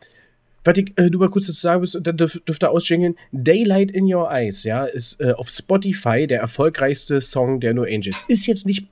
[0.62, 3.16] was ich äh, nur mal kurz dazu sagen muss, und dann dürf, dürft ihr ausjingeln.
[3.32, 8.24] Daylight in Your Eyes, ja, ist äh, auf Spotify der erfolgreichste Song der No Angels.
[8.28, 8.86] Ist jetzt nicht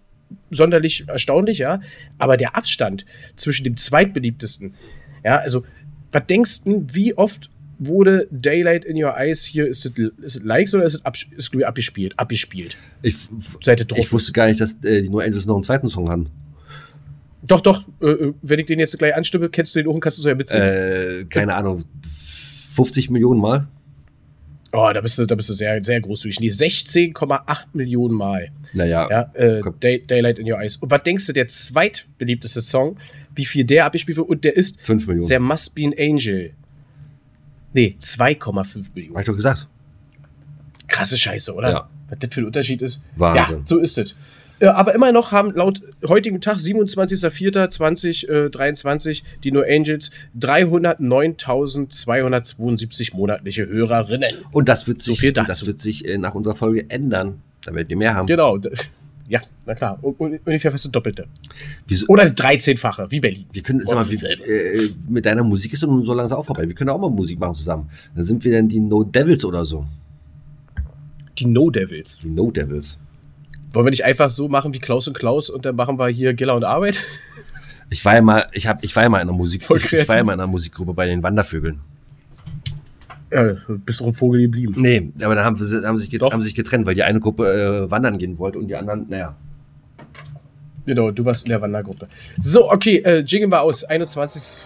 [0.51, 1.81] sonderlich erstaunlich, ja,
[2.19, 3.05] aber der Abstand
[3.37, 4.75] zwischen dem zweitbeliebtesten,
[5.25, 5.65] ja, also,
[6.13, 10.43] was denkst du, wie oft wurde Daylight in Your Eyes hier, ist es, ist es
[10.43, 12.19] Likes oder ist es ist, ich, abgespielt?
[12.19, 12.77] Abgespielt.
[13.03, 13.17] Ich,
[13.63, 13.99] Seite drauf.
[13.99, 16.29] ich wusste gar nicht, dass äh, die No Angels noch einen zweiten Song haben.
[17.43, 20.01] Doch, doch, äh, äh, wenn ich den jetzt gleich anstimme, kennst du den auch und
[20.01, 20.67] kannst du so ja mitsingen.
[20.67, 21.85] Äh, keine Ahnung,
[22.75, 23.69] 50 Millionen Mal?
[24.73, 26.41] Oh, da bist du, da bist du sehr, sehr großzügig.
[26.41, 28.51] Nee, 16,8 Millionen Mal.
[28.75, 29.63] Naja, Ja, äh.
[29.83, 30.77] Day, Daylight in Your Eyes.
[30.77, 32.97] Und was denkst du, der zweitbeliebteste Song,
[33.35, 34.29] wie viel der abgespielt wird?
[34.29, 35.27] Und der ist 5 Millionen.
[35.27, 36.53] There Must Be an Angel.
[37.73, 39.15] Nee, 2,5 Millionen.
[39.15, 39.69] Hab ich doch gesagt.
[40.87, 41.71] Krasse Scheiße, oder?
[41.71, 41.91] Ja.
[42.11, 43.05] Was das für ein Unterschied ist.
[43.17, 43.59] Wahnsinn.
[43.59, 44.17] Ja, so ist es.
[44.61, 54.37] Äh, aber immer noch haben laut heutigem Tag, 27.04.2023, die No Angels 309.272 monatliche Hörerinnen.
[54.53, 55.49] Und das wird So sich, und dazu.
[55.49, 57.41] das wird sich äh, nach unserer Folge ändern.
[57.65, 58.27] Da werdet ihr mehr haben.
[58.27, 58.59] Genau.
[59.29, 59.99] Ja, na klar.
[60.03, 61.27] Un un ungefähr fast das Doppelte.
[61.87, 63.45] Wieso, Oder 13-fache, wie Berlin.
[63.53, 66.39] wir können, sag mal, Und- wie, äh, mit deiner Musik ist doch nun so langsam
[66.39, 66.67] auch vorbei.
[66.67, 67.91] Wir können auch mal Musik machen zusammen.
[68.15, 69.85] Dann sind wir dann die No Devils oder so.
[71.39, 72.21] Die No Devils.
[72.21, 72.99] Die No Devils.
[73.73, 76.35] Wollen wir nicht einfach so machen wie Klaus und Klaus und dann machen wir hier
[76.35, 77.03] Giller und Arbeit?
[77.91, 80.09] Ich war ja mal, ich hab, ich war ja mal in einer Musik, ich, ich
[80.09, 81.81] war ja mal in einer Musikgruppe bei den Wandervögeln.
[83.31, 84.75] Ja, du bist doch ein Vogel geblieben.
[84.79, 86.33] Nee, aber dann haben, sie- haben, sich, get- Doch.
[86.33, 89.35] haben sich getrennt, weil die eine Gruppe äh, wandern gehen wollte und die anderen, naja.
[90.87, 92.09] Genau, du warst in der Wandergruppe.
[92.41, 93.85] So, okay, äh, jingeln wir aus.
[93.85, 94.61] 21.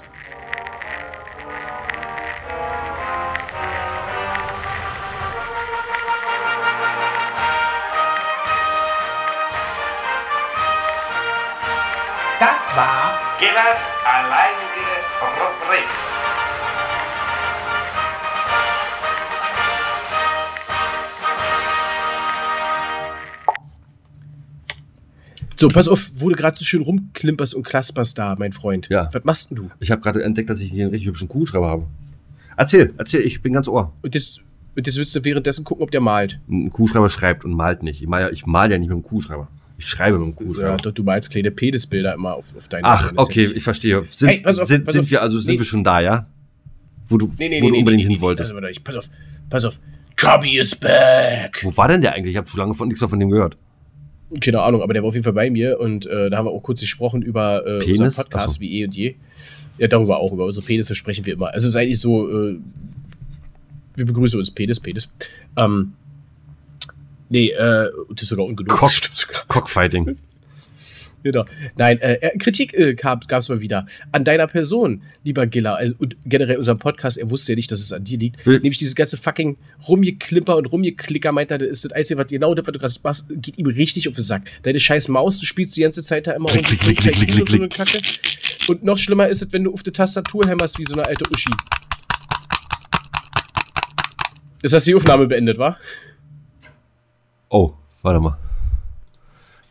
[13.42, 14.86] war Gillers alleinige
[15.20, 15.88] Rubrik.
[25.56, 28.88] So, pass auf, wo du gerade so schön rumklimperst und klasperst da, mein Freund.
[28.88, 29.08] Ja.
[29.12, 29.70] Was machst denn du?
[29.78, 31.86] Ich habe gerade entdeckt, dass ich hier einen richtig hübschen Kugelschreiber habe.
[32.56, 33.92] Erzähl, erzähl, ich bin ganz ohr.
[34.02, 34.40] Und jetzt,
[34.74, 36.40] und jetzt willst du währenddessen gucken, ob der malt.
[36.48, 38.02] Ein Kugelschreiber schreibt und malt nicht.
[38.02, 39.46] Ich mal ja, ich mal ja nicht mit dem Kugelschreiber.
[39.82, 40.76] Ich schreibe mit dem Ja, Kugelschreiber.
[40.76, 44.02] doch, du malst kleine Penisbilder immer auf, auf deine Ach, ja okay, ich verstehe.
[44.04, 45.10] Sind, Hey, pass auf, sind, sind auf.
[45.10, 45.58] wir also sind Nee.
[45.60, 46.26] wir schon da, ja?
[47.08, 48.54] Wo du, Nee, nee, wo du unbedingt hin wolltest.
[48.54, 49.10] Also, pass auf,
[49.50, 49.78] pass auf.
[50.16, 51.58] Cubby is back.
[51.62, 52.32] Wo war denn der eigentlich?
[52.32, 53.56] Ich habe schon lange von nichts mehr von dem gehört.
[54.40, 56.52] Keine Ahnung, aber der war auf jeden Fall bei mir und äh, da haben wir
[56.52, 58.00] auch kurz gesprochen über äh, Penis?
[58.00, 58.60] unseren Podcast so.
[58.60, 59.14] wie eh und je.
[59.78, 61.48] Ja, darüber auch, über unsere Penisse sprechen wir immer.
[61.52, 62.58] Also es ist eigentlich so, äh,
[63.96, 65.12] wir begrüßen uns Penis, Penis.
[65.56, 65.94] Ähm,
[67.32, 68.68] nee, äh, das ist sogar ungenug.
[68.76, 68.92] Cock.
[69.48, 70.16] Cockfighting.
[71.24, 71.44] Genau.
[71.76, 75.94] Nein, äh, äh, Kritik äh, gab es mal wieder an deiner Person, lieber Giller, also,
[75.98, 77.16] und generell unserem Podcast.
[77.16, 78.44] Er wusste ja nicht, dass es an dir liegt.
[78.44, 82.26] Will- Nämlich dieses ganze fucking Rumgeklimper und Rumgeklicker, meint er, das ist das Einzige, was
[82.28, 84.50] genau das, was du gerade machst, geht ihm richtig auf den Sack.
[84.64, 87.46] Deine scheiß Maus, du spielst die ganze Zeit da immer Klick, und klick, klick, klick,
[87.46, 87.98] klick, eine Kacke.
[88.66, 91.22] Und noch schlimmer ist es, wenn du auf die Tastatur hämmerst wie so eine alte
[91.32, 91.50] Uschi.
[94.62, 95.76] Ist das die Aufnahme beendet, wa?
[97.52, 98.38] Oh, warte mal.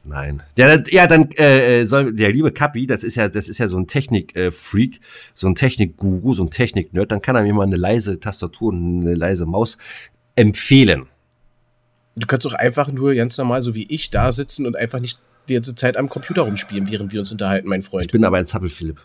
[0.03, 0.43] Nein.
[0.55, 3.57] Ja, dann, ja, dann äh, äh, soll der liebe Kappi, das ist ja, das ist
[3.57, 4.99] ja so ein Technik-Freak,
[5.33, 9.01] so ein Technik-Guru, so ein Technik-Nerd, dann kann er mir mal eine leise Tastatur und
[9.01, 9.79] eine leise Maus
[10.35, 11.07] empfehlen.
[12.15, 15.19] Du kannst doch einfach nur ganz normal, so wie ich, da sitzen und einfach nicht
[15.49, 18.11] die ganze Zeit am Computer rumspielen, während wir uns unterhalten, mein Ich Freund.
[18.11, 19.01] bin aber ein Zappel-Philipp.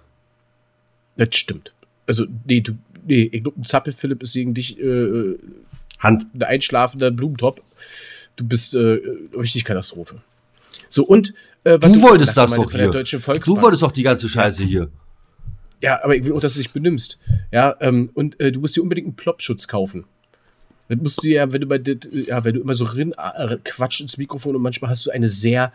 [1.17, 1.73] Das stimmt.
[2.07, 2.73] Also, nee, du,
[3.07, 5.35] nee, ich glaube, ein Zappel-Philipp ist gegen dich äh,
[5.99, 6.27] Hand.
[6.35, 7.61] ein einschlafender Blumentopf.
[8.37, 9.01] Du bist äh,
[9.37, 10.23] richtig Katastrophe.
[10.89, 12.91] So, und äh, was Du wolltest das doch hier.
[12.91, 14.89] Du wolltest doch die ganze Scheiße hier.
[15.83, 17.19] Ja, aber ich will auch, dass du dich benimmst.
[17.51, 20.05] Ja, ähm, und äh, du musst dir unbedingt einen Plopschutz kaufen.
[20.89, 24.01] Das musst du ja, wenn du bei ja, wenn du immer so rin äh, quatsch
[24.01, 25.73] ins Mikrofon und manchmal hast du eine sehr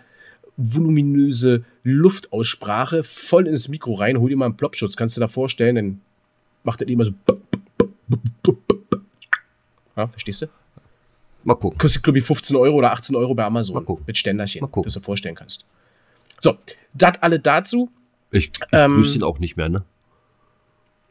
[0.58, 5.28] voluminöse Luftaussprache voll ins Mikro rein, hol dir mal einen Plopschutz, kannst du dir da
[5.28, 6.02] vorstellen, dann
[6.64, 7.12] macht das immer so.
[9.96, 10.48] Ja, verstehst du?
[11.44, 11.78] Mal gucken.
[11.78, 13.76] Kostet, glaube ich, 15 Euro oder 18 Euro bei Amazon.
[13.76, 14.04] Mal gucken.
[14.08, 14.84] Mit Ständerchen, Mal gucken.
[14.88, 15.66] dass du vorstellen kannst.
[16.40, 16.58] So,
[16.94, 17.90] das alle dazu.
[18.32, 19.84] Ich, ich Ähm, wüsste ihn auch nicht mehr, ne?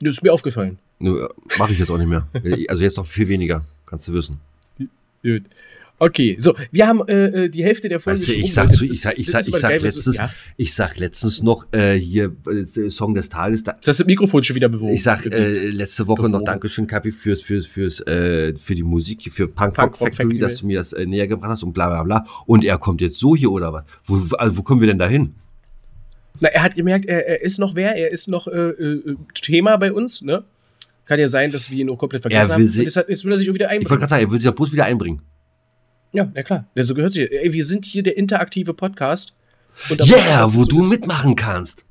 [0.00, 0.78] Das ist mir aufgefallen.
[0.98, 2.26] Nö, Mache ich jetzt auch nicht mehr.
[2.68, 4.36] Also jetzt noch viel weniger, kannst du wissen.
[5.22, 5.42] Gut.
[6.02, 8.84] Okay, so, wir haben äh, äh, die Hälfte der Folge Weißt du, ich sag, zu,
[8.86, 10.30] ich Das- sag, ich das sag, ich sag letztens, ja.
[10.56, 13.64] ich sag letztens noch äh, hier äh, Song des Tages.
[13.64, 14.94] Da, Jetzt hast du das Mikrofon schon wieder bewogen.
[14.94, 16.44] ich sag äh, letzte Woche noch Bewogen.
[16.46, 20.38] Dankeschön, Kapi, fürs, fürs, fürs, äh, für die Musik, für Punk, Punk Factory, Factory.
[20.38, 22.26] dass du mir das äh, näher gebracht hast und bla bla bla.
[22.46, 23.84] Und er kommt jetzt so hier oder was?
[24.06, 25.34] Wo, also, wo kommen wir denn da hin?
[26.40, 29.76] Na, er hat gemerkt, er, er ist noch wer, er ist noch äh, äh, Thema
[29.76, 30.44] bei uns, ne?
[31.04, 32.72] Kann ja sein, dass wir ihn nur komplett vergessen Er haben.
[32.84, 33.98] deshalb, jetzt will er sich auch wieder Ich wollte einbringen.
[34.00, 35.20] gerade sagen, er will sich ja bloß wieder einbringen.
[36.12, 36.66] Ja, ja klar.
[36.76, 37.30] So gehört sich.
[37.30, 39.36] Ey, wir sind hier der interaktive Podcast.
[39.88, 40.90] Und Yeah, das wo so du ist.
[40.90, 41.84] mitmachen kannst.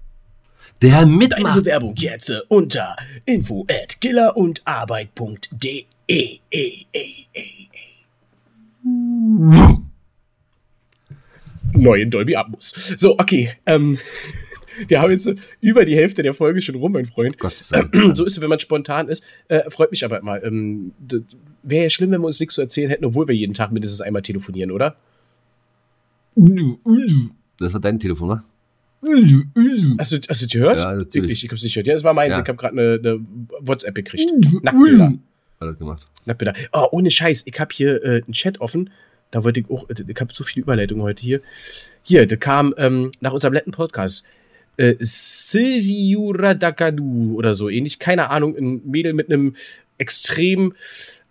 [0.81, 1.59] Der Deine mitmacht.
[1.59, 5.85] Bewerbung jetzt unter info at killerundarbeit.de.
[6.11, 7.67] E, e, e, e.
[11.73, 12.69] Neuen Dolby Atmos.
[12.97, 13.51] So, okay.
[13.65, 13.99] Ähm,
[14.87, 17.37] wir haben jetzt über die Hälfte der Folge schon rum, mein Freund.
[17.37, 18.17] Gott sei Dank.
[18.17, 19.23] So ist es, wenn man spontan ist.
[19.49, 20.43] Äh, freut mich aber immer.
[20.43, 20.93] Ähm,
[21.63, 24.01] Wäre ja schlimm, wenn wir uns nichts zu erzählen hätten, obwohl wir jeden Tag mindestens
[24.01, 24.95] einmal telefonieren, oder?
[27.59, 28.43] Das war dein Telefon, ne?
[29.97, 30.77] Hast du, hast du gehört?
[30.79, 31.31] Ja, natürlich.
[31.31, 31.87] Ich, ich hab's nicht gehört.
[31.87, 32.35] Ja, das war meins.
[32.35, 32.41] Ja.
[32.41, 33.25] Ich habe gerade eine, eine
[33.61, 34.29] WhatsApp gekriegt.
[34.61, 35.13] Nacktbilder.
[35.59, 36.07] Hat das gemacht.
[36.25, 36.53] Nacktbilder.
[36.73, 37.43] Oh, ohne Scheiß.
[37.45, 38.89] Ich habe hier äh, einen Chat offen.
[39.31, 41.41] Da wollte ich auch, ich habe so viele Überleitungen heute hier.
[42.03, 44.25] Hier, da kam ähm, nach unserem letzten Podcast
[44.77, 47.99] äh, Silviura Dakadu oder so ähnlich.
[47.99, 49.55] Keine Ahnung, ein Mädel mit einem
[49.97, 50.73] extrem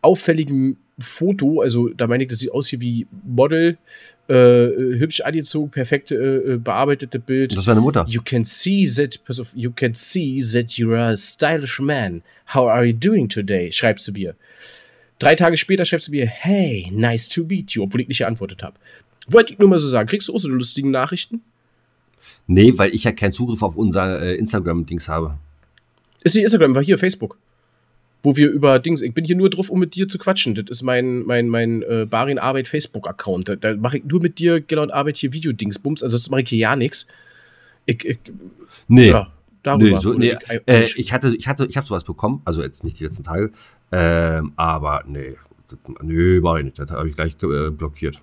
[0.03, 1.61] auffälligen Foto.
[1.61, 3.79] Also, da meine ich, das sieht aus hier wie Model.
[4.29, 7.57] Äh, äh, hübsch angezogen, perfekt äh, äh, bearbeitete Bild.
[7.57, 8.05] Das war eine Mutter.
[8.11, 12.21] You can see that, pass auf, you can see that you're a stylish man.
[12.53, 13.73] How are you doing today?
[13.73, 14.35] Schreibt sie mir.
[15.19, 18.63] Drei Tage später schreibt sie mir, hey, nice to meet you, obwohl ich nicht geantwortet
[18.63, 18.77] habe.
[19.29, 20.07] Wollte ich nur mal so sagen.
[20.07, 21.41] Kriegst du auch so lustige Nachrichten?
[22.47, 25.39] Nee, weil ich ja keinen Zugriff auf unser äh, Instagram-Dings habe.
[26.23, 27.39] Ist nicht Instagram, war hier Facebook.
[28.23, 30.55] Wo wir über Dings, ich bin hier nur drauf, um mit dir zu quatschen.
[30.57, 33.49] Das ist mein, mein, mein äh, Barin Arbeit Facebook-Account.
[33.49, 36.49] Da, da mache ich nur mit dir, Giller und Arbeit hier Videodingsbums, ansonsten mache ich
[36.49, 37.07] hier ja nichts.
[37.87, 38.19] Ich, ich,
[38.89, 39.11] Nee.
[39.11, 39.85] ja, darüber.
[39.97, 42.83] Nee, so, nee, ich- äh, ich hatte, ich hatte, ich habe sowas bekommen, also jetzt
[42.83, 43.51] nicht die letzten Tage,
[43.93, 45.37] ähm, aber nee,
[45.69, 48.21] das, nee, mach ich nicht, das habe ich gleich äh, blockiert.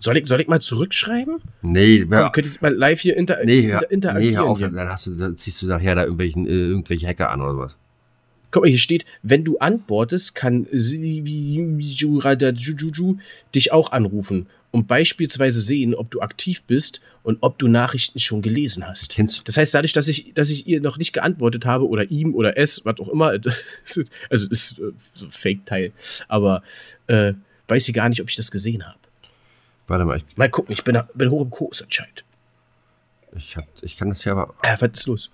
[0.00, 1.42] soll, ich, soll ich mal zurückschreiben?
[1.62, 4.34] Nee, ja, könnte ich mal live hier inter, nee, inter, ja, nee, interagieren?
[4.36, 7.42] hör auf, dann, hast du, dann ziehst du nachher da irgendwelchen, äh, irgendwelche Hacker an
[7.42, 7.76] oder sowas.
[8.50, 12.18] Guck mal, hier steht, wenn du antwortest, kann Juju
[13.54, 18.42] dich auch anrufen und beispielsweise sehen, ob du aktiv bist und ob du Nachrichten schon
[18.42, 19.14] gelesen hast.
[19.14, 19.42] Kennst du?
[19.44, 22.56] Das heißt, dadurch, dass ich, dass ich ihr noch nicht geantwortet habe oder ihm oder
[22.56, 23.26] es, was auch immer,
[24.30, 25.92] also ist äh, so ein Fake-Teil,
[26.28, 26.62] aber
[27.06, 27.34] äh,
[27.68, 28.98] weiß sie gar nicht, ob ich das gesehen habe.
[29.86, 32.24] Warte mal, ich, Mal gucken, ich bin, bin hoch im Kurs anscheinend.
[33.36, 35.30] ich, hab, ich kann das ja aber, Äh, was ist los?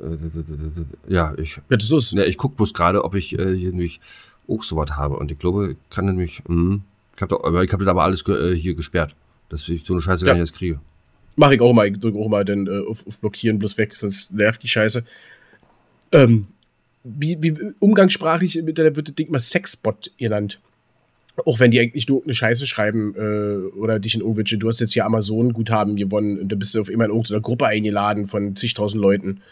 [0.00, 2.12] Äh, ja, ich, ist los?
[2.12, 4.00] ne, ich guck bloß gerade, ob ich äh, hier nämlich
[4.48, 6.80] auch sowas habe und ich glaube, ich kann nämlich, mh,
[7.16, 9.14] ich habe ich habe das aber alles ge, äh, hier gesperrt,
[9.48, 10.32] dass ich so eine Scheiße Ja.
[10.32, 10.80] gar nicht erst kriege.
[11.36, 13.94] Mach ich auch mal, ich drücke auch mal dann äh, auf, auf Blockieren bloß weg,
[13.96, 15.04] sonst nervt die Scheiße.
[16.12, 16.46] Ähm,
[17.04, 20.60] wie, wie umgangssprachlich mit der wird das Ding mal Sexbot genannt.
[21.44, 24.80] Auch wenn die eigentlich nur eine Scheiße schreiben äh, oder dich in irgendwelche, du hast
[24.80, 28.56] jetzt hier Amazon-Guthaben gewonnen und da bist du auf immer in irgendeiner Gruppe eingeladen von
[28.56, 29.42] zigtausend Leuten.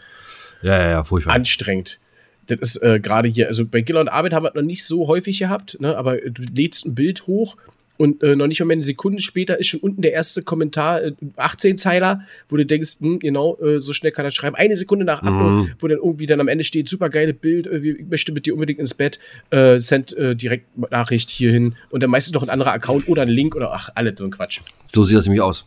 [0.61, 1.35] Ja, ja, ja, furchtbar.
[1.35, 1.99] Anstrengend.
[2.47, 4.85] Das ist äh, gerade hier, also bei Giller und Arbeit haben wir das noch nicht
[4.85, 5.97] so häufig gehabt, ne?
[5.97, 7.57] aber du lädst ein Bild hoch
[7.97, 11.13] und äh, noch nicht mal eine Sekunde später ist schon unten der erste Kommentar, äh,
[11.37, 14.55] 18-Zeiler, wo du denkst, hm, genau, äh, so schnell kann er schreiben.
[14.55, 15.71] Eine Sekunde nach Upload, Mhm.
[15.79, 18.53] wo dann irgendwie dann am Ende steht, super geile Bild, äh, ich möchte mit dir
[18.53, 22.73] unbedingt ins Bett, äh, send äh, direkt Nachricht hierhin und dann meistens noch ein anderer
[22.73, 24.61] Account oder ein Link oder ach, alles so ein Quatsch.
[24.93, 25.65] So sieht das nämlich aus.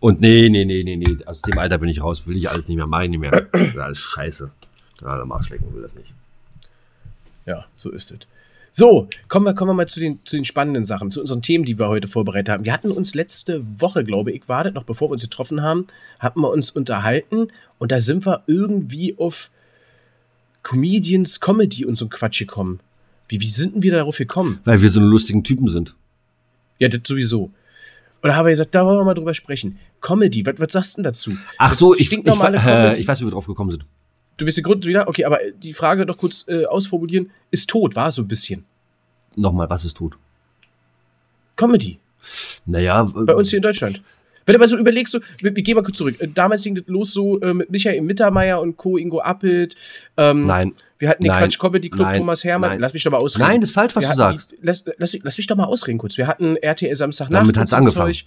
[0.00, 1.18] Und nee, nee, nee, nee, nee.
[1.26, 3.30] Aus dem Alter bin ich raus, will ich alles nicht mehr, mach ich nicht mehr.
[3.52, 4.50] Das ist alles scheiße.
[5.02, 6.12] Ja, der Marschlecken will das nicht.
[7.46, 8.18] Ja, so ist es.
[8.72, 11.64] So, kommen wir, kommen wir mal zu den, zu den spannenden Sachen, zu unseren Themen,
[11.64, 12.64] die wir heute vorbereitet haben.
[12.64, 15.86] Wir hatten uns letzte Woche, glaube ich, war das noch bevor wir uns getroffen haben,
[16.18, 19.50] hatten wir uns unterhalten und da sind wir irgendwie auf
[20.62, 22.80] Comedians, Comedy und so ein Quatsch gekommen.
[23.28, 24.60] Wie, wie sind denn wir darauf gekommen?
[24.64, 25.94] Weil wir so eine lustigen Typen sind.
[26.78, 27.50] Ja, das sowieso.
[28.22, 29.78] Und da haben wir gesagt, da wollen wir mal drüber sprechen.
[30.00, 31.36] Comedy, was, was sagst du denn dazu?
[31.58, 32.58] Ach so, ich, ich, Stinknormale
[32.96, 33.84] äh, ich weiß, wie wir drauf gekommen sind.
[34.40, 35.06] Du wirst den Grund wieder?
[35.06, 37.30] Okay, aber die Frage noch kurz äh, ausformulieren.
[37.50, 38.64] Ist tot, war so ein bisschen.
[39.36, 40.16] Nochmal, was ist tot?
[41.56, 41.98] Comedy.
[42.64, 44.02] Naja, Bei uns hier in Deutschland.
[44.46, 46.16] Wenn du mal so überlegst, so, wir, wir gehen mal kurz zurück.
[46.20, 49.76] Äh, Damals ging das los so äh, mit Michael Mittermeier und Co., Ingo Appelt.
[50.16, 50.72] Ähm, nein.
[50.98, 51.42] Wir hatten den Nein.
[51.42, 52.16] Quatsch Comedy Club, Nein.
[52.16, 52.70] Thomas Hermann.
[52.70, 52.80] Nein.
[52.80, 53.46] Lass mich doch mal ausreden.
[53.46, 54.52] Nein, das ist falsch, was Wir du sagst.
[54.52, 56.16] Die, lass, lass, lass mich doch mal ausreden kurz.
[56.16, 57.42] Wir hatten RTL Samstagnacht.
[57.42, 58.14] Damit hat's so angefangen.
[58.14, 58.24] Zeug.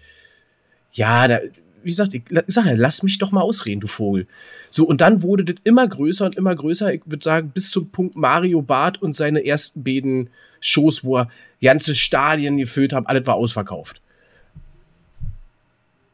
[0.91, 1.39] Ja, da,
[1.83, 4.27] wie gesagt, ich, ich sag ja, lass mich doch mal ausreden, du Vogel.
[4.69, 6.93] So, und dann wurde das immer größer und immer größer.
[6.93, 11.29] Ich würde sagen, bis zum Punkt Mario Barth und seine ersten beiden Shows, wo er
[11.61, 14.01] ganze Stadien gefüllt haben, alles war ausverkauft.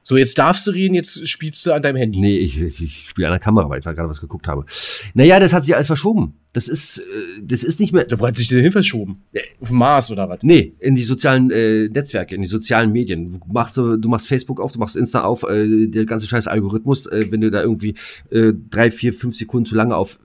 [0.09, 2.19] So, jetzt darfst du reden, jetzt spielst du an deinem Handy.
[2.19, 4.65] Nee, ich, ich, ich spiele an der Kamera, weil ich gerade was geguckt habe.
[5.13, 6.33] Naja, das hat sich alles verschoben.
[6.51, 7.03] Das ist, äh,
[7.43, 8.05] das ist nicht mehr.
[8.05, 9.21] Da hat sich denn hin verschoben?
[9.61, 10.39] Auf Mars oder was?
[10.41, 13.33] Nee, in die sozialen äh, Netzwerke, in die sozialen Medien.
[13.33, 16.47] Du machst, du du machst Facebook auf, du machst Insta auf, äh, der ganze scheiß
[16.47, 17.93] Algorithmus, äh, wenn du da irgendwie
[18.31, 20.17] äh, drei, vier, fünf Sekunden zu lange auf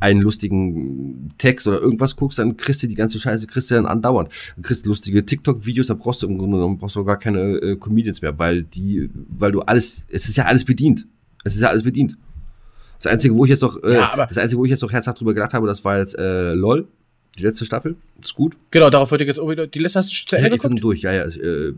[0.00, 3.86] einen lustigen Text oder irgendwas guckst, dann kriegst du die ganze Scheiße, kriegst du dann
[3.86, 4.30] andauernd.
[4.56, 7.76] Du kriegst lustige TikTok-Videos, da brauchst du im Grunde genommen brauchst du gar keine äh,
[7.76, 11.06] Comedians mehr, weil die, weil du alles, es ist ja alles bedient.
[11.44, 12.16] Es ist ja alles bedient.
[12.98, 15.18] Das Einzige, wo ich jetzt noch, äh, Ja, das Einzige, wo ich jetzt noch herzhaft
[15.20, 16.86] drüber gedacht habe, das war jetzt äh, LOL,
[17.38, 17.96] die letzte Staffel.
[18.22, 18.56] Ist gut.
[18.70, 19.66] Genau, darauf wollte ich jetzt auch wieder.
[19.66, 20.84] Die letzte hast du zu Ja, Ende ich bin geguckt?
[20.84, 21.24] durch, ja, ja.
[21.24, 21.74] Äh,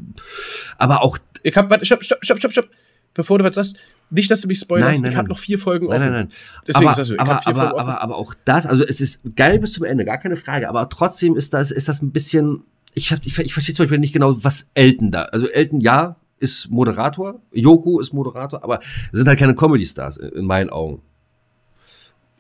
[0.77, 2.69] aber auch, Ich hab, warte, stopp, stopp, stopp, stopp, stopp.
[3.15, 3.79] Bevor du was sagst,
[4.11, 6.13] nicht, dass du mich spoilerst, Nein, nein, ich habe noch vier Folgen nein, offen.
[6.13, 6.33] nein, nein.
[6.67, 7.91] Deswegen aber, sagst du, ich aber, vier aber, Folgen offen.
[7.91, 10.69] aber, aber auch das, also es ist geil bis zum Ende, gar keine Frage.
[10.69, 13.99] Aber trotzdem ist das, ist das ein bisschen, ich, hab, ich, ich verstehe zum Beispiel
[13.99, 18.81] nicht genau, was Elton da, also Elton, ja, ist Moderator, Joko ist Moderator, aber
[19.13, 21.01] sind halt keine Comedy-Stars in in meinen Augen.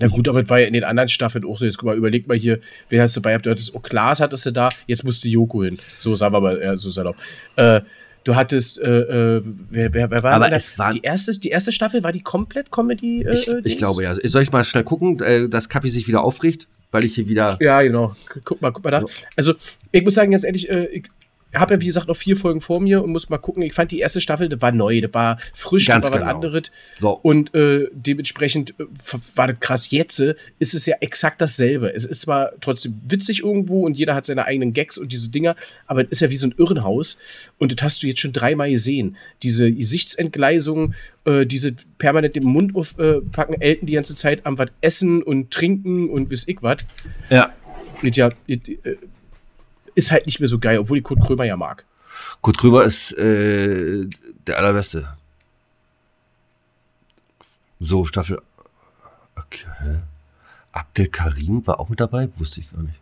[0.00, 1.64] Ja gut, aber es war ja in den anderen Staffeln auch so.
[1.64, 2.58] Jetzt guck mal, überleg mal hier,
[2.88, 3.36] wer hast du bei?
[3.38, 5.78] Du hattest, oh, Klaas hattest du da, jetzt musste Joko hin.
[6.00, 7.16] So, sagen wir mal, ja, so salopp.
[7.54, 7.82] Äh,
[8.24, 10.56] du hattest, äh, äh, wer, wer, wer war Aber denn da?
[10.56, 13.22] es war- die erste, die erste Staffel, war die komplett Comedy?
[13.22, 14.14] Äh, Ich, ich glaube ja.
[14.24, 17.56] Soll ich mal schnell gucken, äh, dass Kapi sich wieder aufricht, weil ich hier wieder.
[17.60, 18.14] Ja, genau.
[18.44, 19.00] Guck mal, guck mal da.
[19.02, 19.08] So.
[19.36, 19.54] Also,
[19.92, 21.04] ich muss sagen, ganz ehrlich, äh, ich
[21.54, 23.62] habe ja, wie gesagt, noch vier Folgen vor mir und muss mal gucken.
[23.62, 26.26] Ich fand die erste Staffel, das war neu, das war frisch, Ganz das war was
[26.26, 26.34] genau.
[26.36, 26.70] anderes.
[26.96, 27.10] So.
[27.10, 28.84] Und äh, dementsprechend äh,
[29.36, 29.90] war das krass.
[29.90, 31.92] Jetzt äh, ist es ja exakt dasselbe.
[31.94, 35.56] Es ist zwar trotzdem witzig irgendwo und jeder hat seine eigenen Gags und diese Dinger,
[35.86, 37.18] aber es ist ja wie so ein Irrenhaus.
[37.58, 39.16] Und das hast du jetzt schon dreimal gesehen.
[39.42, 44.70] Diese Gesichtsentgleisung, äh, diese permanent den Mund aufpacken, äh, Elten die ganze Zeit am was
[44.80, 46.78] essen und trinken und bis ich was.
[47.30, 47.52] Ja.
[48.02, 48.58] Mit ja, äh,
[49.94, 51.84] ist halt nicht mehr so geil, obwohl ich Kurt Krömer ja mag.
[52.40, 54.06] Kurt Krömer ist äh,
[54.46, 55.08] der allerbeste.
[57.80, 58.40] So, Staffel.
[59.36, 60.00] Okay.
[60.72, 62.28] Abdel Karim war auch mit dabei?
[62.36, 62.98] Wusste ich gar nicht.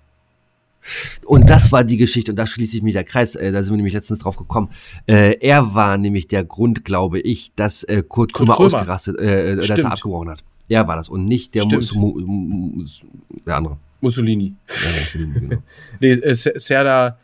[1.27, 3.73] Und das war die Geschichte, und da schließt sich mir der Kreis, äh, da sind
[3.73, 4.71] wir nämlich letztens drauf gekommen.
[5.07, 8.67] Äh, er war nämlich der Grund, glaube ich, dass äh, Kurt, Kurt Krömer Krömer.
[8.67, 9.85] ausgerastet, äh, dass Stimmt.
[9.85, 10.45] er abgebrochen hat.
[10.69, 11.67] Er war das und nicht der.
[11.67, 13.05] Mus, Mu, Mus,
[13.47, 13.79] der andere.
[14.03, 14.55] Mussolini.
[14.69, 15.63] Ja, Mussolini, genau.
[16.01, 17.19] Nee, äh, Se- Serda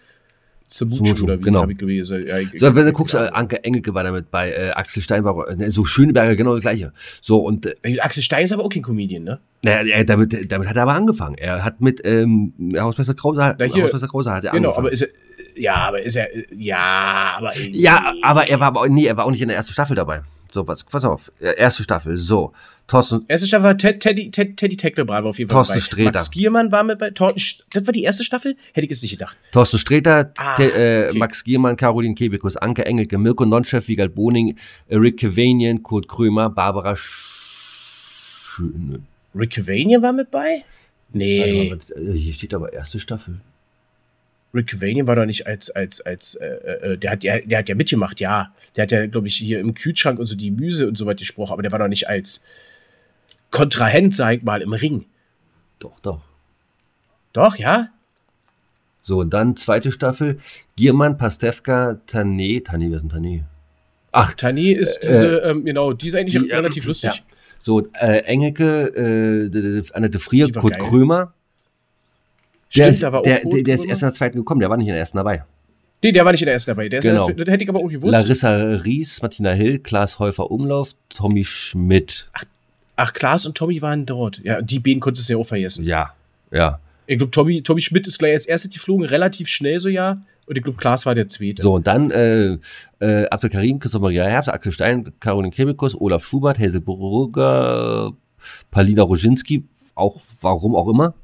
[0.71, 1.67] Cebucci oder wie genau.
[1.67, 2.27] ich gelesen.
[2.27, 5.49] Ja, ich- So, wenn du guckst, äh, Anke Engelke war damit bei äh, Axel Steinbauer,
[5.51, 6.93] äh, so Schöneberger, genau das gleiche.
[7.23, 9.41] So, und äh, Äh, Axel Stein ist aber auch kein Comedian, ne?
[9.65, 11.37] naja, er, damit, damit hat er aber angefangen.
[11.37, 14.87] Er hat mit ähm, Hausmeister Krause, Na, hier- Hausmeister Krause hat er Genau, angefangen.
[14.87, 15.09] aber ist er.
[15.57, 16.29] Ja, aber ist er.
[16.55, 17.59] Ja, aber.
[17.59, 20.21] ja, aber er war nee, er war auch nicht in der ersten Staffel dabei.
[20.51, 22.53] So, pass, pass auf, erste Staffel, so.
[22.87, 25.79] Thorsten, Erste Staffel war Ted, Teddy, Ted, Teddy Tecklebrand auf jeden Fall Thorsten.
[25.81, 26.13] Sträter.
[26.13, 27.09] Max Giermann war mit bei.
[27.09, 28.57] St- das war die erste Staffel?
[28.73, 29.37] Hätte ich es nicht gedacht.
[29.53, 31.19] Thorsten Sträter, Ah, Te, äh, okay.
[31.19, 34.57] Max Giermann, Caroline Kebekus, Anke Engelke, Mirko Nonchef, Wiegald Boning,
[34.91, 39.01] Rick Kevanian, Kurt Krömer, Barbara Schöne.
[39.35, 40.65] Rick Cavanian war mit bei?
[41.13, 41.71] Nee.
[41.71, 43.41] Mal, äh, Hier steht aber erste Staffel.
[44.55, 47.69] Rick Cavanian war doch nicht als, als, als, äh, äh, der hat ja, der hat
[47.69, 48.53] ja mitgemacht, ja.
[48.77, 51.19] Der hat ja, glaube ich, hier im Kühlschrank und so die Müse und so weiter
[51.19, 52.45] gesprochen, aber der war doch nicht als
[53.51, 55.05] Kontrahent, sag ich mal, im Ring.
[55.79, 56.23] Doch, doch.
[57.33, 57.89] Doch, ja?
[59.03, 60.39] So, und dann zweite Staffel.
[60.77, 62.63] Giermann, Pastewka, Tané.
[62.65, 63.45] Tané, wer ist denn Tané?
[64.13, 67.15] Ach, Tani ist Äh, diese, ähm, genau, die ist eigentlich die, relativ lustig.
[67.15, 67.23] ja.
[67.59, 70.89] so, äh, Engelke, äh, Annette Frier, Kurt geil.
[70.89, 71.35] Krömer.
[72.75, 74.71] Der, Stimmt, ist, da war der, der, der ist erst in der zweiten gekommen, der
[74.71, 75.45] war nicht in der ersten dabei.
[76.03, 76.89] Nee, der war nicht in der ersten dabei.
[76.89, 77.29] Der ist Genau.
[77.29, 78.13] ja, das hätte ich aber auch gewusst.
[78.13, 82.31] Larissa Ries, Martina Hill, Klaas Häufer Umlauf, Tommy Schmidt.
[82.97, 84.39] Ach, Klaas und Tommy waren dort.
[84.45, 85.85] Ja, die beiden konntest du ja auch vergessen.
[85.85, 86.13] Ja,
[86.53, 86.81] ja.
[87.07, 90.21] Ich glaube, Tommy, Tommy Schmidt ist gleich als erstes geflogen, relativ schnell so, ja.
[90.47, 91.63] Und ich glaube, Klaas war der zweite.
[91.63, 92.59] So, und dann äh,
[93.01, 98.13] äh, Abdel Karim, Christoph Maria Herbst, Axel Stein, Caroline Kebekus, Olaf Schubert, Hazel Burger,
[98.71, 101.15] Palina Roginski, auch warum auch immer.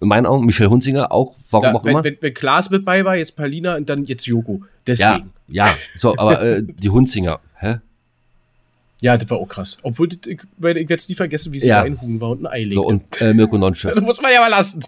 [0.00, 2.04] In meinen Augen, Michel Hunzinger, auch warum da, auch wenn, immer.
[2.04, 4.60] wenn, wenn Klaas mit bei war, jetzt Palina und dann jetzt Joko.
[4.62, 5.32] ja, Deswegen.
[5.48, 7.78] ja, so, aber äh, die Hunzinger, hä?
[9.00, 9.78] Ja, das war auch krass.
[9.82, 11.80] Obwohl, ich, ich werde es nie vergessen, wie sie Ja.
[11.80, 12.74] da ein Huhn war und ein Ei legte.
[12.76, 13.92] So, und äh, Mirko Nonchef.
[13.94, 14.82] Das muss man ja mal lassen.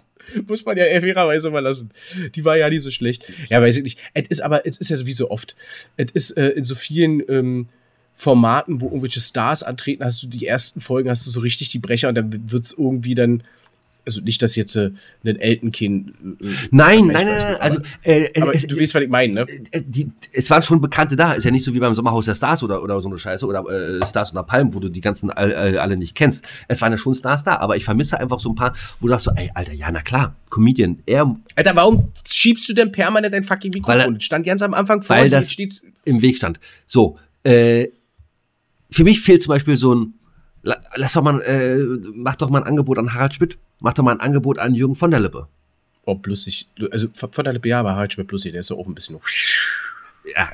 [0.47, 1.91] Muss man ja fairerweise mal lassen.
[2.35, 3.31] Die war ja nie so schlecht.
[3.49, 3.99] Ja, weiß ich nicht.
[4.13, 5.55] Es ist aber, es ist ja so wie so oft.
[5.95, 7.67] Es ist äh, in so vielen ähm,
[8.15, 11.79] Formaten, wo irgendwelche Stars antreten, hast du die ersten Folgen, hast du so richtig die
[11.79, 13.43] Brecher und dann wird es irgendwie dann
[14.07, 14.91] Also nicht, dass jetzt äh,
[15.23, 16.09] ein Eltenkind.
[16.09, 17.35] Äh, Nein, Vergleich nein, nein, nein.
[17.35, 19.45] nicht, Also, äh, aber es, du weißt, was ich meine, ne?
[19.71, 21.33] äh, die, es waren schon Bekannte da.
[21.33, 23.63] Ist ja nicht so wie beim Sommerhaus der Stars oder, oder so eine Scheiße oder
[23.69, 26.45] äh, Stars unter Palmen, wo du die ganzen all, all, alle nicht kennst.
[26.67, 29.11] Es waren ja schon Stars da, aber ich vermisse einfach so ein paar, wo du
[29.11, 33.33] sagst so, ey, Alter, ja, na klar, Comedian, er Alter, warum schiebst du denn permanent
[33.33, 34.13] dein fucking Weil Mikrofon?
[34.15, 35.83] Das stand ganz am Anfang vor weil das steht's.
[36.05, 36.59] im Weg stand.
[36.85, 37.87] So, äh,
[38.89, 40.13] für mich fehlt zum Beispiel so ein,
[40.95, 41.77] lass doch mal, äh,
[42.13, 44.95] mach doch mal ein Angebot an Harald Schmidt, mach doch mal ein Angebot an Jürgen
[44.95, 45.47] von der Lippe.
[46.05, 46.67] Oh, lustig.
[46.91, 49.17] Also von der Lippe, ja, aber Harald Schmidt lustig, der ist ja auch ein bisschen.
[50.35, 50.49] Ja,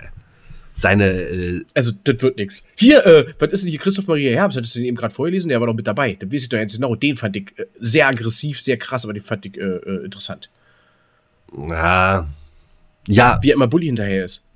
[0.76, 2.68] seine, äh, Also, das wird nix.
[2.76, 4.58] Hier, äh, was ist denn hier Christoph Maria Herbst?
[4.58, 5.50] Hattest du den eben gerade vorgelesen?
[5.50, 6.14] Der war doch mit dabei.
[6.14, 6.96] Den weiß ich doch jetzt genau.
[6.96, 10.50] Den fand ich äh, sehr aggressiv, sehr krass, aber den fand ich äh, äh, interessant.
[11.56, 12.28] na,
[13.08, 14.46] ja, Wie er immer Bulli hinterher ist.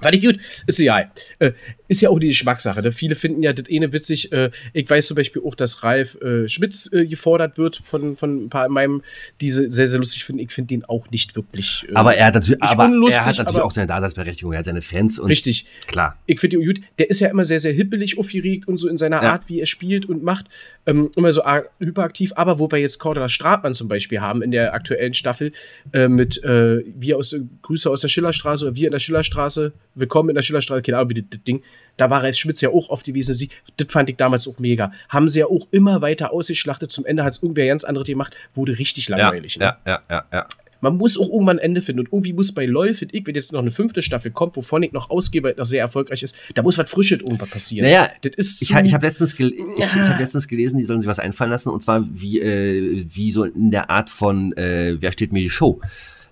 [0.00, 0.38] Fand ich gut.
[0.66, 1.10] Ist egal.
[1.38, 1.52] Äh,
[1.88, 2.82] ist ja auch die Geschmackssache.
[2.82, 2.92] Ne?
[2.92, 4.30] Viele finden ja das eine witzig.
[4.30, 8.44] Äh, ich weiß zum Beispiel auch, dass Ralf äh, Schmitz äh, gefordert wird von, von
[8.44, 9.02] ein paar in meinem,
[9.40, 10.40] diese sehr, sehr lustig finden.
[10.40, 11.86] Ich finde den auch nicht wirklich.
[11.88, 14.66] Äh, aber er hat natürlich, aber unlustig, er hat natürlich auch seine Daseinsberechtigung, er hat
[14.66, 15.66] seine Fans und Richtig.
[15.86, 16.18] klar.
[16.26, 16.80] ich finde ihn gut.
[16.98, 19.32] Der ist ja immer sehr, sehr hippelig aufgeregt und so in seiner Ja.
[19.32, 20.46] Art, wie er spielt und macht.
[20.86, 21.42] Ähm, immer so
[21.78, 22.32] hyperaktiv.
[22.36, 25.52] Aber wo wir jetzt Cordula Stratmann zum Beispiel haben in der aktuellen Staffel
[25.92, 30.30] äh, mit äh, wir aus Grüße aus der Schillerstraße oder wir in der Schillerstraße, willkommen
[30.30, 31.62] in der Schillerstraße, keine Ahnung, wie das Ding.
[31.98, 33.34] Da war Ralf Schmitz ja auch oft gewesen.
[33.34, 34.90] Sie, das fand ich damals auch mega.
[35.10, 36.90] Haben sie ja auch immer weiter ausgeschlachtet.
[36.90, 38.34] Zum Ende hat es irgendwer ganz anderes gemacht.
[38.54, 39.58] Wurde richtig Ja, langweilig.
[39.58, 39.64] ne?
[39.66, 40.46] ja, ja, ja, ja.
[40.80, 42.02] Man muss auch irgendwann ein Ende finden.
[42.02, 44.84] Und irgendwie muss bei LOL, finde ich, wenn jetzt noch eine fünfte Staffel kommt, wovon
[44.84, 47.84] ich noch ausgehe, weil das sehr erfolgreich ist, da muss was Frisches irgendwas passieren.
[47.84, 50.08] Naja, das ist Ich, ha- ich habe letztens, gel ich, ich Ja.
[50.08, 53.42] hab letztens gelesen, die sollen sich was einfallen lassen, und zwar wie, äh, wie so
[53.42, 55.80] in der Art von äh, Wer steht mir die Show,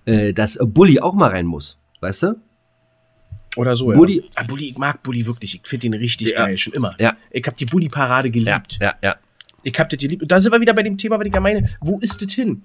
[0.05, 2.35] äh, dass Bully auch mal rein muss, weißt du?
[3.57, 4.29] Oder so, Bulli- ja.
[4.35, 5.55] Ah, Bulli, ich mag Bulli wirklich.
[5.55, 6.45] Ich finde den richtig Ja.
[6.45, 6.95] geil, schon immer.
[6.99, 7.17] Ja.
[7.31, 8.77] Ich habe die Bulli-Parade geliebt.
[8.81, 9.15] ja, ja.
[9.63, 10.21] Ich habe das geliebt.
[10.21, 11.69] Und da sind wir wieder bei dem Thema, was ich ja meine.
[11.81, 12.61] Wo ist das hin?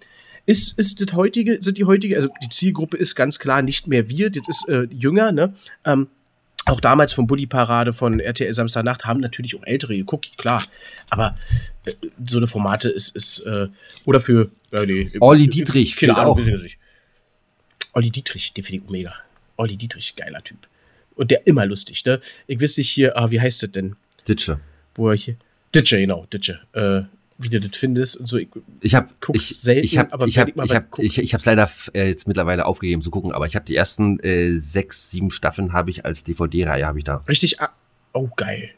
[0.46, 4.08] Ist, ist das heutige, sind die heutige, also die Zielgruppe ist ganz klar nicht mehr
[4.08, 5.54] wir, das ist äh, jünger, ne?
[5.84, 6.08] Ähm,
[6.66, 10.62] auch damals von Bulli-Parade von RTL Samstagnacht haben natürlich auch Ältere geguckt, klar.
[11.10, 11.34] Aber
[11.86, 11.92] äh,
[12.26, 13.68] so eine Formate ist, ist äh,
[14.04, 16.66] oder für äh, nee, Olli Dietrich keine Ahnung, auch.
[17.94, 19.14] Olli Dietrich, den finde ich mega.
[19.56, 20.58] Olli Dietrich, geiler Typ.
[21.14, 22.20] Und der immer lustig, ne?
[22.46, 23.96] Ich wüsste nicht hier, ah, wie heißt das denn?
[24.26, 24.60] Ditsche.
[24.94, 25.36] Wo er hier.
[25.74, 26.60] Ditsche, genau, Ditsche.
[26.72, 27.02] Äh,
[27.38, 28.38] wie du das findest und so.
[28.38, 28.48] Ich,
[28.80, 30.98] Ich habe Guck's ich, selten, ich hab, aber ich werd hab, ich mal ich hab,
[30.98, 34.20] ich, ich hab's leider äh, jetzt mittlerweile aufgegeben zu gucken, aber ich habe die ersten
[34.20, 37.24] äh, sechs, sieben Staffeln habe ich als DVD-Reihe habe ich da.
[37.28, 37.60] richtig.
[37.60, 37.70] ah,
[38.14, 38.70] Oh, geil.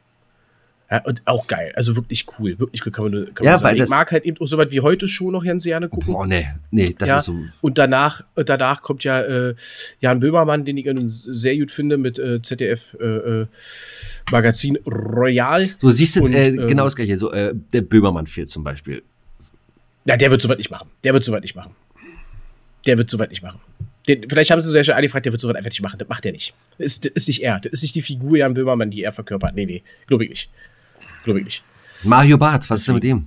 [0.95, 1.73] Ja, und auch geil.
[1.75, 2.57] Also wirklich cool.
[2.59, 3.79] Wirklich cool, kann man, kann Ja, man sagen.
[3.79, 6.13] weil Ich mag halt eben auch so was wie heute schon noch ganz gerne gucken.
[6.13, 7.37] Boah, nee, nee, das ja, ist so.
[7.63, 9.55] und danach, äh, danach kommt ja äh,
[10.01, 13.47] Jan Böhmermann, den ich nun sehr gut finde, mit äh, ZDF äh, äh,
[14.31, 15.69] Magazin Royal.
[15.81, 17.17] So siehst du Und, äh, ähm, genau das gleiche.
[17.17, 19.03] So der Böhmermann fehlt zum Beispiel.
[20.05, 20.89] Ja, der wird so weit nicht machen.
[21.03, 21.75] Der wird so weit nicht machen.
[22.87, 23.59] Der wird so weit nicht machen.
[24.07, 25.99] Den, vielleicht haben sie sich ja schon angefragt, der wird so weit einfach nicht machen.
[25.99, 26.55] Das macht er nicht.
[26.79, 27.59] Das ist, das ist nicht er.
[27.59, 29.55] Das ist nicht die Figur Jan Böhmermann, die er verkörpert.
[29.55, 29.83] Nee, nee.
[30.07, 30.51] Glaube ich nicht.
[31.25, 31.63] Glaube ich nicht.
[32.03, 33.27] Mario Barth, was ist denn mit dem?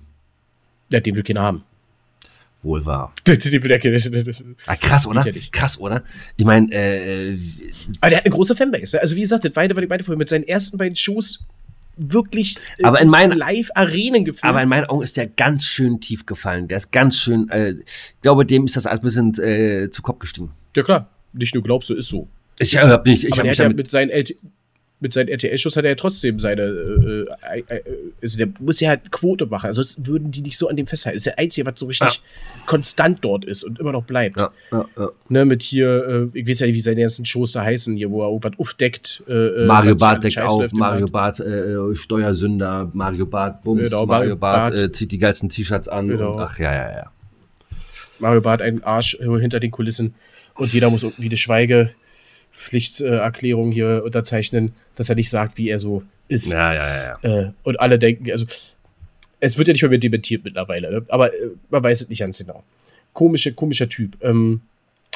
[0.91, 1.63] Ja, den will keiner haben.
[2.63, 3.13] Wohl wahr.
[4.65, 5.23] Ah, krass, oder?
[5.51, 6.03] Krass, oder?
[6.35, 7.37] Ich meine, äh,
[8.01, 8.95] Aber der hat eine große Fanbase.
[8.95, 9.01] ne?
[9.01, 11.45] Also, wie gesagt, das war, ich meinte vorhin, mit seinen ersten beiden Shows
[11.97, 14.43] wirklich äh, Aber in meinen- Live-Arenen gefilmt.
[14.43, 16.67] aber in meinen Augen ist der ganz schön tief gefallen.
[16.67, 20.01] Der ist ganz schön, äh, ich glaube, dem ist das alles ein bisschen äh, zu
[20.01, 20.51] Kopf gestiegen.
[20.75, 21.09] ja, klar.
[21.33, 22.27] Nicht nur glaubst du, ist so.
[22.59, 24.35] Ich hab nicht, ich aber hab der hat ja mit seinen LT
[24.99, 27.83] mit seinen RTL-Shows hat er ja trotzdem seine, äh, äh, äh,
[28.21, 31.17] also der muss ja halt Quote machen, sonst würden die nicht so an dem festhalten.
[31.17, 32.21] Das ist der Einzige, was so richtig
[32.65, 34.37] konstant dort ist und immer noch bleibt.
[34.39, 35.09] ja, ja, ja.
[35.29, 38.09] Ne, mit hier, äh, ich weiß ja nicht, wie seine ganzen Shows da heißen, hier,
[38.09, 39.23] wo er irgendwas aufdeckt.
[39.27, 41.07] Äh, äh, Mario Barth alles deckt Scheiß auf, Mario.
[41.07, 45.87] Barth äh, Steuersünder, Mario Barth Bums, Genau, Mario Mario Barth äh, zieht die geilsten T-Shirts
[45.87, 46.33] an Genau.
[46.33, 47.11] und ach ja, ja, ja.
[48.19, 50.15] Mario Barth ein Arsch äh, hinter den Kulissen
[50.55, 51.37] und jeder muss irgendwie eine
[52.51, 56.51] Schweigepflichtserklärung hier unterzeichnen, dass er nicht sagt, wie er so ist.
[56.51, 57.39] Ja, ja, ja, ja.
[57.39, 58.45] Äh, und alle denken, also
[59.39, 61.05] es wird ja nicht mehr mit dementiert mittlerweile, ne?
[61.09, 62.63] aber äh, man weiß es nicht ganz genau.
[63.13, 64.17] Komische, komischer Typ.
[64.21, 64.61] Ähm,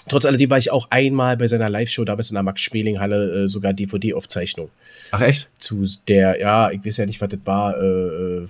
[0.07, 3.73] trotz alledem war ich auch einmal bei seiner Live-Show damals in der Max-Schmeling-Halle äh, sogar
[3.73, 4.69] DVD-Aufzeichnung
[5.11, 5.49] Ach echt?
[5.59, 8.47] zu der, ja, ich weiß ja nicht, was das war, äh, äh,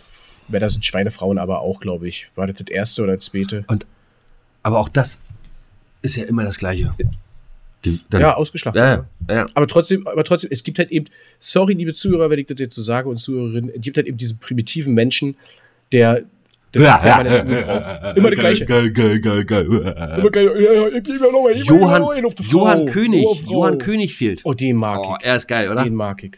[0.48, 2.30] Männer sind Schweinefrauen, aber auch, glaube ich.
[2.36, 3.66] War das das erste oder das zweite?
[4.64, 5.24] Aber auch das
[6.02, 6.94] ist ja immer das Gleiche.
[8.10, 8.80] Dann, ja, ausgeschlachtet.
[8.80, 9.06] ja, ja.
[9.30, 9.46] ja, ja.
[9.56, 11.08] Aber trotzdem, aber trotzdem, es gibt halt eben,
[11.40, 14.18] sorry, liebe Zuhörer, wenn ich das jetzt so sage und Zuhörerinnen, es gibt halt eben
[14.18, 15.36] diesen primitiven Menschen,
[15.92, 16.22] der,
[16.76, 17.26] der Ja, braucht.
[18.18, 18.66] Immer der gleiche.
[18.66, 19.66] Geil, geil, geil, geil.
[19.66, 22.44] Immer gleich, ja, ja, ich gebe mir noch mal, ich mir noch Johann, auf die
[22.44, 22.60] Frau.
[22.60, 23.52] Johann König, Oh, Frau.
[23.52, 24.42] Johann König fehlt.
[24.44, 25.26] Oh, den mag Oh, ich.
[25.26, 25.84] er ist geil, oder?
[25.84, 26.34] Den mag ich.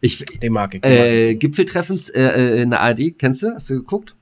[0.00, 0.82] Ich, Den mag ich.
[0.82, 3.54] Den äh, Gipfeltreffens äh, äh, in der ARD, kennst du?
[3.54, 4.14] Hast du geguckt?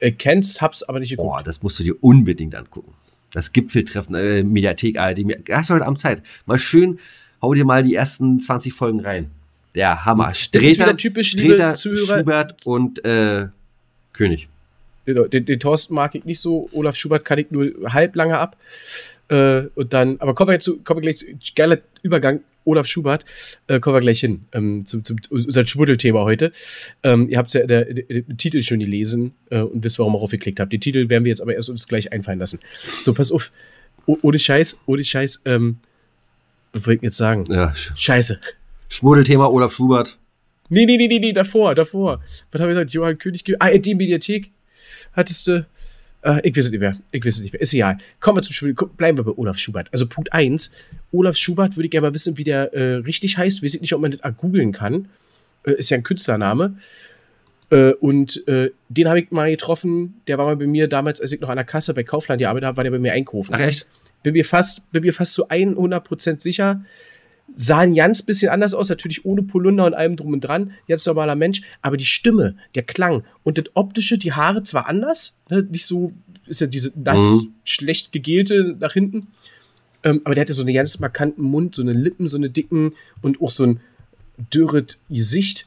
[0.00, 1.46] Äh, kenn's, hab's aber nicht Boah, geguckt.
[1.48, 2.92] das musst du dir unbedingt angucken.
[3.36, 5.18] Das Gipfeltreffen, äh, Mediathek, ARD.
[5.50, 6.22] Hast du heute Abend Zeit?
[6.46, 6.98] Mal schön,
[7.42, 9.30] hau dir mal die ersten 20 Folgen rein.
[9.74, 10.32] Der Hammer.
[10.32, 11.76] Streter, typisch, Streter.
[11.76, 13.48] Schubert und äh,
[14.14, 14.48] König.
[15.06, 18.56] Den, den Thorsten mag ich nicht so, Olaf Schubert kann ich nur halb lange ab.
[19.28, 23.24] Äh, und dann, aber kommen wir, zu, kommen wir gleich zu, geiler Übergang, Olaf Schubert,
[23.68, 26.52] äh, kommen wir gleich hin, ähm, zum, zum, unser Schmuddelthema heute.
[27.02, 30.18] Ähm, ihr habt ja der, der, den Titel schon gelesen äh, und wisst, warum ihr
[30.18, 30.72] raufgeklickt habt.
[30.72, 32.58] Den Titel werden wir jetzt aber erst uns gleich einfallen lassen.
[33.02, 33.52] So, pass auf,
[34.06, 35.78] O- ohne Scheiß, ohne Scheiß, ähm,
[36.72, 37.44] was wollte ich jetzt sagen?
[37.48, 38.40] Ja, Sch- Scheiße.
[38.88, 40.18] Schmuddelthema Olaf Schubert.
[40.68, 42.20] Nee, nee, nee, nee, nee, davor, davor.
[42.52, 42.92] Was habe ich gesagt?
[42.92, 43.44] Johann König.
[43.60, 44.50] Ah, die Mediathek
[45.12, 45.66] hattest du.
[46.26, 46.96] Äh, ich weiß es nicht mehr.
[47.12, 47.62] Ich weiß es nicht mehr.
[47.62, 47.98] Ist egal.
[48.20, 48.74] Kommen wir zum Spiel.
[48.74, 49.88] Bleiben wir bei Olaf Schubert.
[49.92, 50.72] Also Punkt 1.
[51.12, 53.62] Olaf Schubert würde ich gerne mal wissen, wie der äh, richtig heißt.
[53.62, 55.08] Wir wissen nicht, ob man das googeln kann.
[55.64, 56.76] Äh, ist ja ein Künstlername.
[57.70, 60.20] Äh, und äh, den habe ich mal getroffen.
[60.26, 62.66] Der war mal bei mir damals, als ich noch an der Kasse bei Kaufland gearbeitet
[62.66, 63.86] habe, war der bei mir einkaufen Ach echt?
[64.22, 66.84] bin mir fast, bin mir fast zu 100% sicher.
[67.54, 70.72] Sah ein ganz bisschen anders aus, natürlich ohne Polunder und allem drum und dran.
[70.86, 75.38] Jetzt normaler Mensch, aber die Stimme, der Klang und das optische, die Haare zwar anders,
[75.48, 76.12] ne, nicht so,
[76.46, 77.52] ist ja diese nass, Mhm.
[77.64, 79.28] schlecht gegelte nach hinten,
[80.02, 82.92] ähm, aber der hatte so einen ganz markanten Mund, so eine Lippen, so eine dicken
[83.22, 83.80] und auch so ein
[84.52, 85.66] dürret Gesicht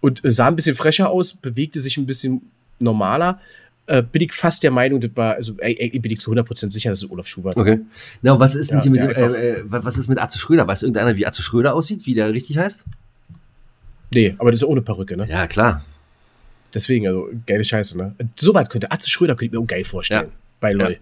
[0.00, 2.42] und äh, sah ein bisschen frescher aus, bewegte sich ein bisschen
[2.78, 3.40] normaler.
[3.88, 6.90] Äh, bin ich fast der Meinung, das war, also ey, bin ich zu 100% sicher,
[6.90, 7.56] das ist Olaf Schubert.
[7.56, 7.80] Okay.
[8.20, 10.66] Na, und was ist denn Ja, hier mit, äh, äh, was ist mit Atze Schröder?
[10.66, 12.84] Weiß irgendeiner, wie Atze Schröder aussieht, wie der richtig heißt?
[14.12, 15.26] Nee, aber das ist ohne Perücke, ne?
[15.26, 15.86] Ja, klar.
[16.74, 18.14] Deswegen, also, geile Scheiße, ne?
[18.36, 20.26] Soweit könnte, Atze Schröder könnte ich mir auch geil vorstellen.
[20.26, 20.32] Ja.
[20.60, 20.98] Bei LOL.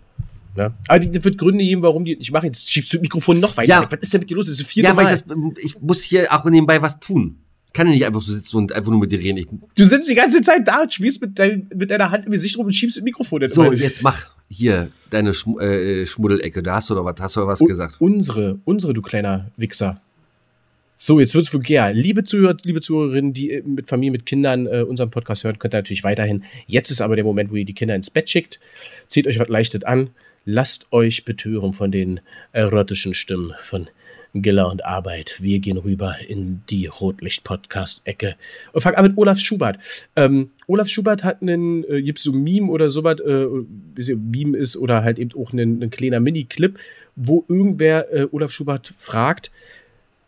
[0.57, 0.73] Ne?
[0.87, 2.15] Aber die, das wird Gründe geben, warum die.
[2.15, 3.69] Ich mache jetzt, schiebst du das Mikrofon noch weiter.
[3.69, 3.89] Ja.
[3.91, 4.47] Was ist denn mit dir los?
[4.47, 5.25] Das ist vierte Ja, weil ich, das,
[5.63, 7.37] ich muss hier auch nebenbei was tun.
[7.77, 9.37] Ich kann ja nicht einfach so sitzen und einfach nur mit dir reden.
[9.37, 9.47] Ich,
[9.77, 12.57] Du sitzt die ganze Zeit da und spielst mit, dein, mit deiner Hand im Gesicht
[12.57, 13.41] rum und schiebst das Mikrofon.
[13.41, 13.75] dann so, immer.
[13.75, 16.63] jetzt mach hier deine Schm äh, Schmuddelecke.
[16.63, 17.97] Da hast du doch was, hast du was U- gesagt.
[17.99, 20.01] Unsere, unsere, du kleiner Wichser.
[20.99, 21.93] So, jetzt wird's vulgär.
[21.93, 25.75] Liebe Zuhörer, liebe Zuhörerinnen, die äh, mit Familie, mit Kindern äh, unseren Podcast hören, könnt
[25.75, 26.45] ihr natürlich weiterhin.
[26.67, 28.59] Jetzt ist aber der Moment, wo ihr die Kinder ins Bett schickt.
[29.07, 30.09] Zieht euch was Leichtes an.
[30.47, 32.21] Lasst euch betören von den
[32.53, 33.89] erotischen Stimmen von
[34.43, 35.37] Giller und Arbeit.
[35.41, 38.37] Wir gehen rüber in die Rotlicht-Podcast-Ecke
[38.73, 39.79] und fangen an mit Olaf Schubert.
[40.17, 44.77] Ähm, Olaf Schubert hat einen, äh, gibt's so Meme oder sowas, äh, ein Meme ist
[44.77, 46.79] oder halt eben auch einen, einen kleiner Mini-Clip,
[47.15, 49.51] wo irgendwer äh, Olaf Schubert fragt,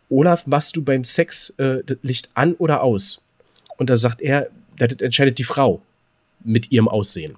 [0.09, 3.21] Olaf, machst du beim Sex äh, das Licht an oder aus?
[3.77, 5.81] Und da sagt er, das entscheidet die Frau
[6.43, 7.35] mit ihrem Aussehen.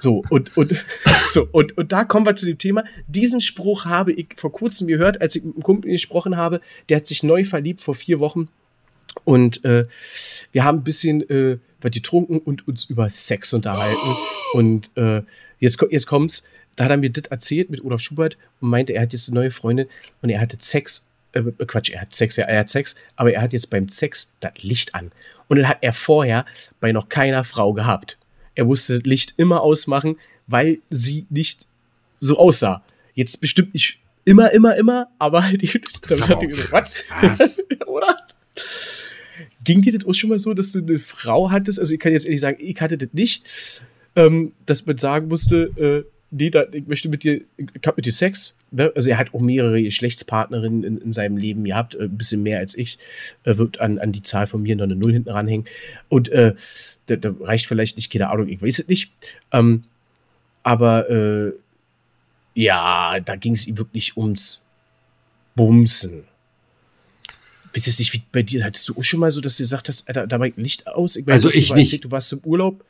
[0.00, 0.84] So, und, und,
[1.30, 2.84] so, und, und da kommen wir zu dem Thema.
[3.06, 6.60] Diesen Spruch habe ich vor kurzem gehört, als ich mit einem Kumpel gesprochen habe.
[6.88, 8.48] Der hat sich neu verliebt vor vier Wochen.
[9.24, 9.86] Und äh,
[10.52, 14.16] wir haben ein bisschen äh, was getrunken und uns über Sex unterhalten.
[14.52, 15.22] Und äh,
[15.58, 16.44] jetzt, jetzt kommt's.
[16.76, 19.40] Da hat er mir das erzählt mit Olaf Schubert und meinte, er hat jetzt eine
[19.40, 19.88] neue Freundin
[20.22, 21.08] und er hatte Sex.
[21.32, 24.36] Äh, Quatsch, er hat Sex, ja, er hat Sex, aber er hat jetzt beim Sex
[24.40, 25.12] das Licht an.
[25.48, 26.46] Und dann hat er vorher
[26.80, 28.16] bei noch keiner Frau gehabt.
[28.54, 31.66] Er musste das Licht immer ausmachen, weil sie nicht
[32.18, 32.82] so aussah.
[33.14, 35.62] Jetzt bestimmt nicht immer, immer, immer, aber halt.
[35.62, 35.76] Ist
[36.08, 37.04] Damit hat auch gesagt, was?
[37.06, 37.66] Krass.
[37.86, 38.16] Oder?
[39.64, 41.78] Ging dir das auch schon mal so, dass du eine Frau hattest?
[41.78, 43.44] Also, ich kann jetzt ehrlich sagen, ich hatte das nicht,
[44.16, 48.06] ähm, dass man sagen musste, äh, nee, da, ich möchte mit dir, ich hab mit
[48.06, 48.56] dir Sex.
[48.72, 48.90] Ne?
[48.96, 52.58] Also, er hat auch mehrere Geschlechtspartnerinnen in, in seinem Leben gehabt, äh, ein bisschen mehr
[52.58, 52.98] als ich.
[53.44, 55.66] Äh, wird an, an die Zahl von mir noch eine Null hinten ranhängen.
[56.08, 56.54] Und äh,
[57.06, 59.12] da, da reicht vielleicht nicht, keine Ahnung, ich weiß es nicht.
[59.52, 59.84] Ähm,
[60.62, 61.52] aber äh,
[62.54, 64.64] ja, da ging es ihm wirklich ums
[65.54, 66.24] Bumsen.
[67.72, 69.88] Wisst ihr nicht, wie bei dir, hattest du auch schon mal so, dass du gesagt
[69.88, 71.16] hast, Alter, da war Licht aus?
[71.16, 71.86] Ich Also mir ich nicht.
[71.92, 72.84] erzählt, du warst im Urlaub.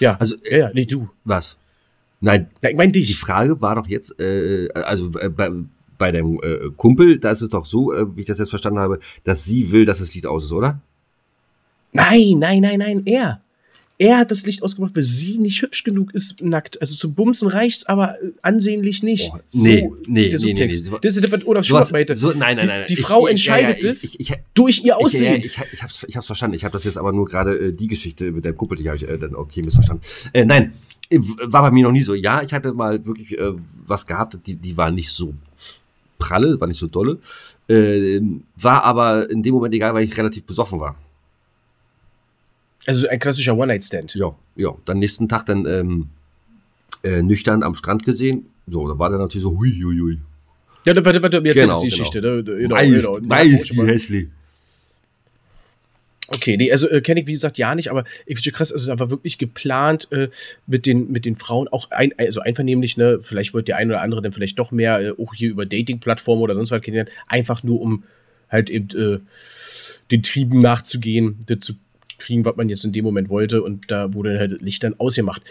[0.00, 1.08] Ja, Also, ja, ja, nee, du.
[1.24, 1.56] Was?
[2.20, 3.04] Nein, ich meine die.
[3.14, 5.50] Frage war doch jetzt, äh, also äh, bei,
[5.98, 8.78] bei deinem äh, Kumpel, da ist es doch so, äh, wie ich das jetzt verstanden
[8.78, 10.80] habe, dass sie will, dass das Licht aus ist, oder?
[11.92, 13.40] Nein, nein, nein, nein, er.
[13.98, 16.78] Er hat das Licht ausgemacht, weil sie nicht hübsch genug ist nackt.
[16.82, 19.30] Also zum Bumsen reicht's, aber äh, ansehnlich nicht.
[19.32, 20.90] Oh, nee, nee, der nee, nee, Subtext.
[20.92, 20.98] nee.
[21.00, 22.14] Das ist was Olaf Schubert meinte.
[22.14, 22.84] so, nein, nein, die, nein.
[22.88, 24.96] Die Ich- Frau ich- entscheidet ja, ja, es ich- ich- ich- durch ihr Ich, ja,
[24.96, 25.36] Aussehen.
[25.36, 26.56] ich, ich, hab's, ich hab's verstanden.
[26.56, 28.98] Ich habe das jetzt aber nur gerade äh, die Geschichte mit deinem Kumpel, die habe
[28.98, 30.04] ich äh, dann okay missverstanden.
[30.34, 30.74] Äh, nein,
[31.08, 32.14] äh, war bei mir noch nie so.
[32.14, 33.52] Ja, ich hatte mal wirklich äh,
[33.86, 35.32] was gehabt, die, die war nicht so
[36.18, 37.18] pralle, war nicht so dolle.
[37.68, 38.20] Äh,
[38.56, 40.96] war aber in dem Moment egal, weil ich relativ besoffen war.
[42.86, 44.14] Also ein klassischer One-Night-Stand.
[44.14, 44.74] Ja, ja.
[44.84, 46.08] Dann nächsten Tag dann ähm,
[47.02, 48.46] äh, nüchtern am Strand gesehen.
[48.66, 50.18] So, da war der natürlich so, hui, hui, hui.
[50.86, 51.98] Ja, da- warte, warte, jetzt Genau, ist die genau.
[51.98, 52.20] Geschichte.
[52.20, 53.18] Da, da, genau, Weiß, genau.
[53.18, 53.88] Die schon mal.
[53.88, 54.28] hässlich.
[56.28, 58.88] Okay, nee, also äh, kenne ich wie gesagt ja nicht, aber ich finde krass, also
[58.88, 60.28] da war wirklich geplant äh,
[60.66, 64.00] mit, den, mit den Frauen auch ein, also einvernehmlich, ne, vielleicht wird der ein oder
[64.02, 67.62] andere dann vielleicht doch mehr äh, auch hier über Dating-Plattformen oder sonst was kennenlernen, einfach
[67.62, 68.02] nur um
[68.50, 69.18] halt eben äh,
[70.10, 71.74] den Trieben nachzugehen, das zu
[72.18, 75.42] kriegen, was man jetzt in dem Moment wollte und da wurde halt Licht dann ausgemacht.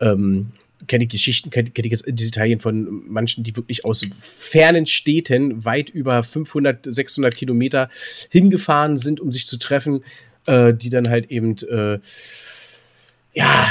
[0.00, 0.48] Ähm,
[0.86, 5.90] kenne ich Geschichten, kenne kenn ich Italien von manchen, die wirklich aus fernen Städten weit
[5.90, 7.90] über 500, 600 Kilometer
[8.30, 10.00] hingefahren sind, um sich zu treffen,
[10.46, 11.98] äh, die dann halt eben, äh,
[13.34, 13.70] ja,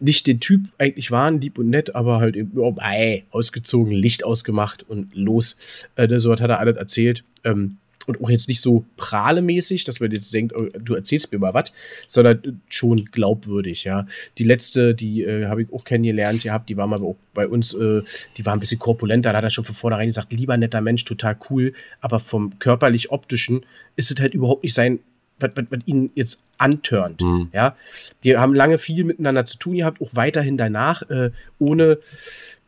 [0.00, 4.24] nicht den Typ eigentlich waren, lieb und nett, aber halt eben, oh, ey, ausgezogen, Licht
[4.24, 5.58] ausgemacht und los.
[5.96, 7.24] Äh, so hat er alles erzählt.
[7.44, 11.38] Ähm, und auch jetzt nicht so prahlemäßig, dass man jetzt denkt, oh, du erzählst mir
[11.38, 11.72] mal was,
[12.06, 14.06] sondern schon glaubwürdig, ja.
[14.38, 17.00] Die letzte, die äh, habe ich auch kennengelernt gehabt, die war mal
[17.34, 18.02] bei uns, äh,
[18.36, 21.04] die war ein bisschen korpulenter, da hat er schon von vornherein gesagt, lieber netter Mensch,
[21.04, 23.64] total cool, aber vom körperlich-optischen
[23.96, 25.00] ist es halt überhaupt nicht sein,
[25.38, 27.20] was, was, was ihn jetzt antörnt.
[27.20, 27.50] Mhm.
[27.52, 27.76] Ja,
[28.24, 31.98] die haben lange viel miteinander zu tun gehabt, auch weiterhin danach, äh, ohne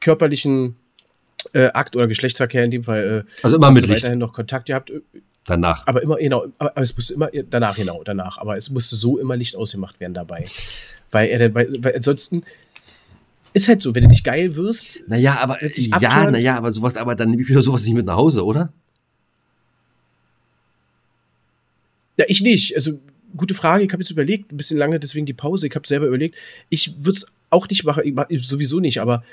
[0.01, 0.77] körperlichen
[1.53, 3.25] äh, Akt oder Geschlechtsverkehr in dem Fall.
[3.27, 4.93] Äh, also immer mit weiterhin noch Kontakt gehabt.
[5.47, 5.87] Danach.
[5.87, 8.39] Aber immer, genau, aber, aber, es musste immer, danach, genau, danach.
[8.39, 10.45] Aber es musste so immer Licht ausgemacht werden dabei.
[11.11, 12.45] Weil er, weil, weil ansonsten
[13.53, 15.01] ist halt so, wenn du nicht geil wirst.
[15.09, 18.17] Naja, aber, ja, naja, aber sowas, aber dann nehme ich wieder sowas nicht mit nach
[18.17, 18.73] Hause, oder?
[22.17, 22.77] Ja, ich nicht.
[22.77, 23.01] Also,
[23.37, 23.85] gute Frage.
[23.85, 25.67] Ich habe jetzt überlegt, ein bisschen lange, deswegen die Pause.
[25.67, 26.37] Ich habe selber überlegt.
[26.69, 29.25] Ich würde es auch nicht machen, ich mach, sowieso nicht, aber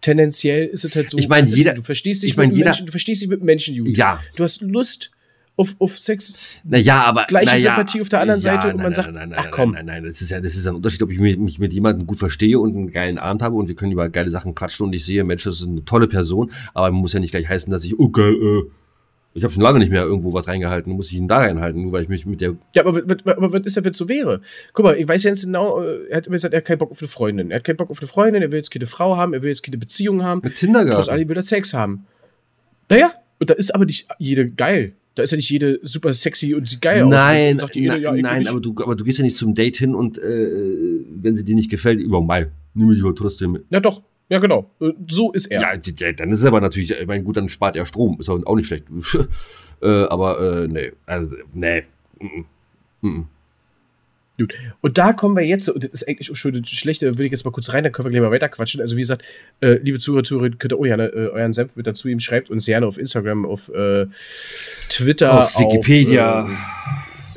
[0.00, 1.18] tendenziell ist es halt so.
[1.18, 1.74] Ich meine, jeder.
[1.74, 3.90] Du verstehst dich ich mein, mit jeder, Menschen, du verstehst dich mit Menschen, Jude.
[3.92, 4.20] Ja.
[4.36, 5.12] Du hast Lust
[5.56, 6.36] auf, auf Sex.
[6.64, 7.24] Naja, aber.
[7.26, 9.28] Gleiche na ja, Sympathie auf der anderen ja, Seite und nein, man nein, sagt, nein,
[9.30, 9.72] nein, ach komm.
[9.72, 11.72] Nein, nein, nein, das ist ja, das ist ein Unterschied, ob ich mich, mich mit
[11.72, 14.86] jemandem gut verstehe und einen geilen Abend habe und wir können über geile Sachen quatschen
[14.86, 17.48] und ich sehe, Mensch, das ist eine tolle Person, aber man muss ja nicht gleich
[17.48, 18.62] heißen, dass ich, oh geil, äh,
[19.36, 21.92] ich habe schon lange nicht mehr irgendwo was reingehalten, muss ich ihn da reinhalten, nur
[21.92, 22.54] weil ich mich mit der.
[22.74, 24.40] Ja, aber, aber, aber was ist denn, wenn es so wäre?
[24.72, 26.78] Guck mal, ich weiß ja jetzt genau, äh, er hat immer gesagt, er hat keinen
[26.78, 27.50] Bock auf eine Freundin.
[27.50, 29.48] Er hat keinen Bock auf eine Freundin, er will jetzt keine Frau haben, er will
[29.48, 30.40] jetzt keine Beziehung haben.
[30.44, 32.06] Mit Tinder Trotz allem will er Sex haben.
[32.88, 34.92] Naja, und da ist aber nicht jede geil.
[35.14, 37.70] Da ist ja nicht jede super sexy und sieht geil nein, aus.
[37.74, 40.18] Jede, na, ja, nein, aber du, aber du gehst ja nicht zum Date hin und
[40.18, 43.64] äh, wenn sie dir nicht gefällt, über Mai, nimm mich aber trotzdem mit.
[43.70, 44.02] Ja, doch.
[44.28, 44.70] Ja, genau.
[45.06, 45.60] So ist er.
[45.60, 48.18] Ja, dann ist es aber natürlich, ich meine, gut, dann spart er Strom.
[48.18, 48.86] Ist auch nicht schlecht.
[49.82, 50.92] äh, aber, äh, nee.
[51.04, 51.82] Also, nee.
[52.18, 52.44] Mm -mm.
[53.02, 53.26] Mm
[54.36, 54.54] Gut.
[54.80, 57.26] Und da kommen wir jetzt, und das ist eigentlich auch schon das Schlechte, da will
[57.26, 58.80] ich jetzt mal kurz rein, dann können wir gleich mal weiter quatschen.
[58.80, 59.24] Also, wie gesagt,
[59.60, 62.50] äh, liebe Zuhörer, Zuhörer, könnt ihr auch gerne äh, euren Senf mit dazu ihm schreibt
[62.50, 64.06] uns gerne auf Instagram, auf äh,
[64.88, 66.44] Twitter, auf Wikipedia.
[66.44, 66.50] Auf,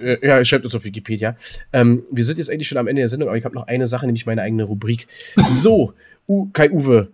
[0.02, 1.38] äh, ja, schreibt uns auf Wikipedia.
[1.72, 3.88] Ähm, wir sind jetzt eigentlich schon am Ende der Sendung, aber ich habe noch eine
[3.88, 5.08] Sache, nämlich meine eigene Rubrik.
[5.50, 5.94] So,
[6.28, 7.10] U Kai Uwe,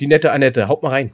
[0.00, 1.12] die nette Annette, haut mal rein.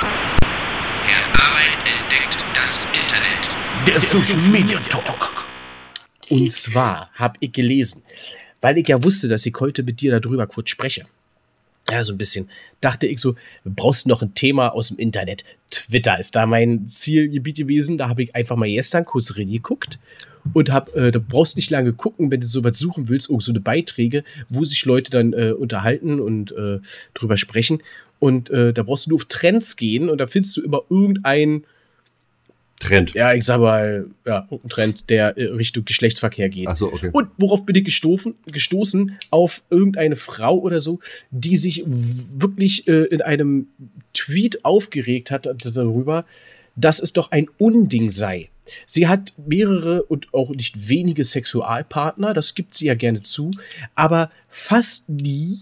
[0.00, 3.86] Herr Arbeit entdeckt das Internet.
[3.86, 5.50] Der Social Media Talk.
[6.30, 8.02] Und zwar habe ich gelesen,
[8.62, 11.04] weil ich ja wusste, dass ich heute mit dir darüber kurz spreche.
[11.90, 12.48] Ja, so ein bisschen.
[12.80, 13.34] Dachte ich so,
[13.64, 15.44] brauchst noch ein Thema aus dem Internet.
[15.70, 17.98] Twitter ist da mein Zielgebiet gewesen.
[17.98, 19.98] Da habe ich einfach mal gestern kurz reingeguckt
[20.54, 23.52] und hab, äh, da brauchst nicht lange gucken, wenn du sowas suchen willst, oh, so
[23.52, 26.78] eine Beiträge, wo sich Leute dann äh, unterhalten und äh,
[27.12, 27.82] drüber sprechen.
[28.20, 31.64] Und äh, da brauchst du nur auf Trends gehen und da findest du immer irgendeinen
[32.80, 33.14] Trend.
[33.14, 36.66] ja, ich sag mal, ja, ein Trend, der äh, Richtung Geschlechtsverkehr geht.
[36.66, 37.10] Ach so, okay.
[37.12, 39.18] Und worauf bin ich gestoßen, gestoßen?
[39.30, 40.98] Auf irgendeine Frau oder so,
[41.30, 43.68] die sich wirklich äh, in einem
[44.14, 46.24] Tweet aufgeregt hat darüber,
[46.74, 48.48] dass es doch ein Unding sei.
[48.86, 53.50] Sie hat mehrere und auch nicht wenige Sexualpartner, das gibt sie ja gerne zu,
[53.94, 55.58] aber fast nie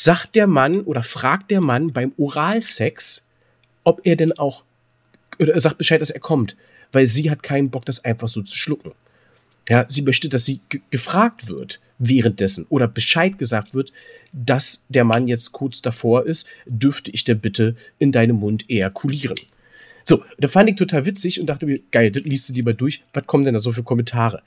[0.00, 3.26] sagt der Mann oder fragt der Mann beim Oralsex,
[3.82, 4.62] ob er denn auch
[5.40, 6.56] oder er sagt Bescheid, dass er kommt,
[6.92, 8.92] weil sie hat keinen Bock, das einfach so zu schlucken.
[9.68, 13.92] Ja, sie möchte, dass sie ge- gefragt wird währenddessen oder Bescheid gesagt wird,
[14.32, 19.36] dass der Mann jetzt kurz davor ist, dürfte ich denn bitte in deinem Mund ejakulieren.
[20.04, 22.74] So, da fand ich total witzig und dachte mir, geil, das liest du dir mal
[22.74, 24.42] durch, was kommen denn da so für Kommentare?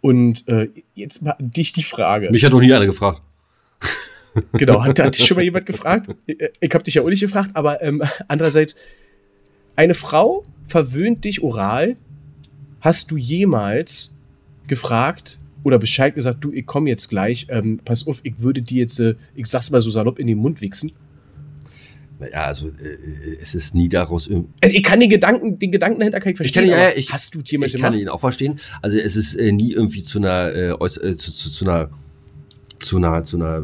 [0.00, 2.30] Und äh, jetzt mal dich die Frage.
[2.30, 3.22] Mich hat noch nie einer gefragt.
[4.52, 6.10] Genau, hat, hat dich schon mal jemand gefragt?
[6.26, 8.76] Ich, ich habe dich ja auch nicht gefragt, aber ähm, andererseits,
[9.76, 11.96] eine Frau verwöhnt dich oral.
[12.80, 14.12] Hast du jemals
[14.66, 18.78] gefragt oder Bescheid gesagt, du, ich komme jetzt gleich, ähm, pass auf, ich würde dir
[18.82, 20.92] jetzt, äh, ich sag's mal so salopp, in den Mund wichsen?
[22.20, 24.50] Naja, also äh, es ist nie daraus irgendwie.
[24.62, 26.68] Also, ich kann den Gedanken, den Gedanken dahinter kann ich verstehen.
[26.68, 28.60] kann ihn- ja, ich- hast du jemals Ich kann ihn auch verstehen.
[28.82, 31.90] Also es ist äh, nie irgendwie zu einer, äh, äh, zu, zu, zu einer
[32.80, 33.62] zu einer, zu einer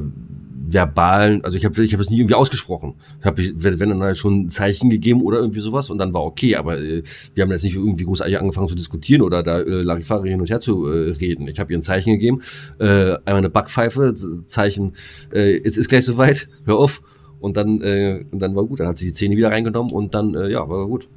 [0.73, 2.95] verbalen, also ich habe ich hab es nie irgendwie ausgesprochen.
[3.21, 6.15] Ich habe, wenn wenn dann halt schon ein Zeichen gegeben oder irgendwie sowas und dann
[6.15, 7.03] war okay, aber äh,
[7.35, 10.51] wir haben jetzt nicht irgendwie großartig angefangen zu diskutieren oder da äh, Larifari hin und
[10.51, 11.49] her zu äh, reden.
[11.49, 12.43] Ich habe ihr ein Zeichen gegeben,
[12.79, 14.15] äh, einmal eine Backpfeife,
[14.47, 14.95] Zeichen,
[15.33, 17.03] äh, es ist gleich soweit, hör auf.
[17.41, 20.15] Und dann, äh, und dann war gut, dann hat sie die Zähne wieder reingenommen und
[20.15, 21.09] dann, äh, ja, war gut.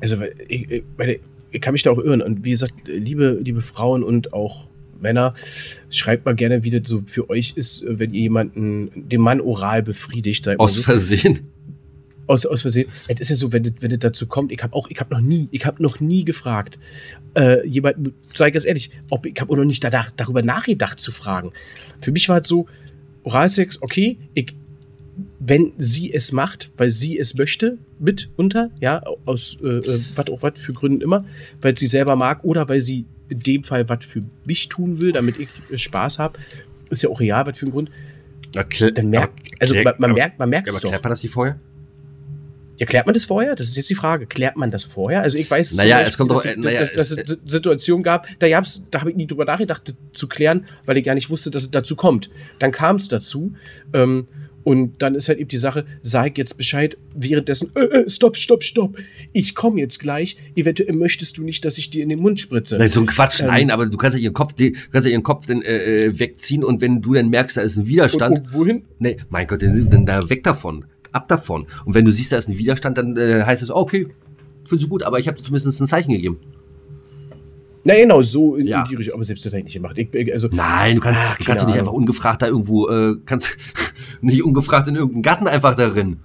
[0.00, 0.16] Also,
[0.48, 0.82] ich, ich,
[1.50, 2.22] ich kann mich da auch irren.
[2.22, 4.69] Und wie gesagt, liebe, liebe Frauen und auch
[5.02, 5.34] Männer,
[5.90, 9.82] schreibt mal gerne, wie das so für euch ist, wenn ihr jemanden, den Mann oral
[9.82, 10.48] befriedigt.
[10.58, 10.82] Aus so.
[10.82, 11.40] Versehen.
[12.30, 12.88] aus, aus Versehen.
[13.08, 15.12] Es ist ja so, wenn das, wenn das dazu kommt, ich habe auch, ich habe
[15.12, 16.78] noch nie, ich habe noch nie gefragt,
[17.34, 21.12] äh, jemand, ich ganz ehrlich, ob ich habe auch noch nicht danach, darüber nachgedacht zu
[21.12, 21.52] fragen.
[22.00, 22.66] Für mich war es so,
[23.24, 24.54] Oralsex, okay, ich,
[25.40, 30.42] wenn sie es macht, weil sie es möchte, mitunter, ja, aus äh, äh, was auch
[30.42, 31.24] was für Gründen immer,
[31.60, 35.12] weil sie selber mag oder weil sie in dem Fall was für mich tun will,
[35.12, 36.38] damit ich äh, Spaß habe,
[36.90, 37.90] ist ja auch real, was für ein Grund.
[38.52, 40.88] Dann merkt, also man, man merkt, man merkt es doch.
[40.88, 41.58] klärt man das nicht vorher?
[42.78, 43.54] Ja, klärt man das vorher?
[43.54, 44.26] Das ist jetzt die Frage.
[44.26, 45.20] Klärt man das vorher?
[45.22, 47.38] Also ich weiß, Naja, zum es kommt dass, doch- es- naja, dass, dass es- es
[47.46, 51.14] Situationen gab, da, gab's, da habe ich nie drüber nachgedacht, zu klären, weil ich gar
[51.14, 52.30] nicht wusste, dass es dazu kommt.
[52.58, 53.52] Dann kam es dazu.
[53.92, 54.26] Ähm,
[54.70, 58.62] und dann ist halt eben die Sache, sag jetzt Bescheid, währenddessen, äh, äh, stopp, stopp,
[58.62, 58.96] stopp,
[59.32, 62.78] ich komme jetzt gleich, eventuell möchtest du nicht, dass ich dir in den Mund spritze.
[62.78, 64.54] Nein, so ein Quatsch, Ähm, nein, aber du kannst ja ihren Kopf,
[64.92, 67.76] kannst ja ihren Kopf dann äh, äh, wegziehen und wenn du dann merkst, da ist
[67.76, 68.82] ein und, Widerstand, und wohin?
[69.00, 71.66] nee, mein Gott, dann, dann da weg davon, ab davon.
[71.84, 74.06] Und wenn du siehst, da ist ein Widerstand, dann äh, heißt es, okay,
[74.64, 76.38] findest du gut, aber ich habe dir zumindest ein Zeichen gegeben.
[77.82, 78.82] Na genau, so in, Ja.
[78.82, 79.96] in die Richtung, aber selbst habe ich nicht gemacht.
[79.96, 82.88] Ich, ich- also, Nein, du, kannst, Ah, du kannst doch nicht einfach ungefragt da irgendwo,
[82.88, 83.56] äh, kannst
[84.20, 86.16] nicht ungefragt in irgendeinen Garten einfach darin.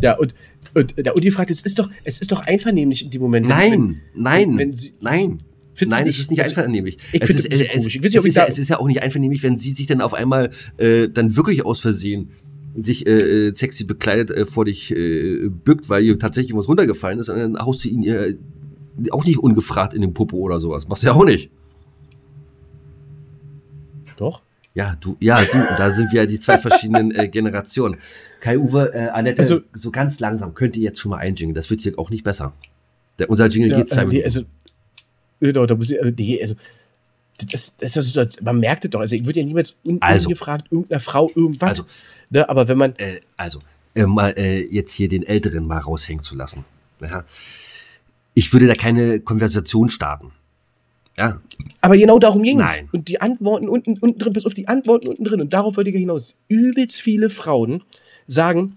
[0.00, 0.34] ja, und,
[0.74, 3.46] und, ja, und die Frage, es ist doch, es ist doch einvernehmlich in dem Moment.
[3.48, 5.42] wenn- Nein, nein, wenn sie- nein.
[5.82, 6.16] Nein, nicht?
[6.16, 6.98] es ist nicht einvernehmlich.
[7.12, 7.96] ich es, finde ist, es, komisch.
[7.96, 9.86] Ich es, nicht, ich ist ja, es ist ja auch nicht einvernehmlich, wenn sie sich
[9.86, 12.30] dann auf einmal äh, dann wirklich aus Versehen
[12.76, 17.18] sich äh, äh, sexy bekleidet äh, vor dich äh, bückt, weil ihr tatsächlich was runtergefallen
[17.18, 18.34] ist und dann haust du ihn äh,
[19.10, 20.86] auch nicht ungefragt in den Popo oder sowas.
[20.86, 21.50] Machst du ja auch nicht.
[24.18, 24.42] Doch.
[24.80, 27.98] Ja, du, ja, du, da sind wir ja die zwei verschiedenen äh, Generationen.
[28.40, 31.54] Kai-Uwe, äh, Annette, Also- so ganz langsam könnt ihr jetzt schon mal einjingeln.
[31.54, 32.54] Das wird hier auch nicht besser.
[33.18, 34.24] Der, unser Jingle geht zwei äh, Minuten.
[34.24, 34.42] also,
[35.40, 36.54] genau, da muss ich, äh, nee, also,
[37.52, 39.00] das, das ist so, man merkt es doch.
[39.00, 40.28] Also, ich würde ja niemals un Also.
[40.28, 41.68] ungefragt irgendeiner Frau irgendwas.
[41.68, 41.84] Also.
[42.30, 43.58] ne, aber wenn man, äh, also,
[43.94, 46.64] äh, mal äh, jetzt hier den Älteren mal raushängen zu lassen.
[47.02, 47.24] Ja.
[48.32, 50.32] Ich würde da keine Konversation starten.
[51.20, 51.40] Ja,
[51.80, 52.82] aber genau darum ging es.
[52.92, 55.40] Und die Antworten unten, unten drin, bis auf die Antworten unten drin.
[55.40, 56.36] Und darauf wollte ich hinaus.
[56.48, 57.82] Übelst viele Frauen
[58.26, 58.76] sagen,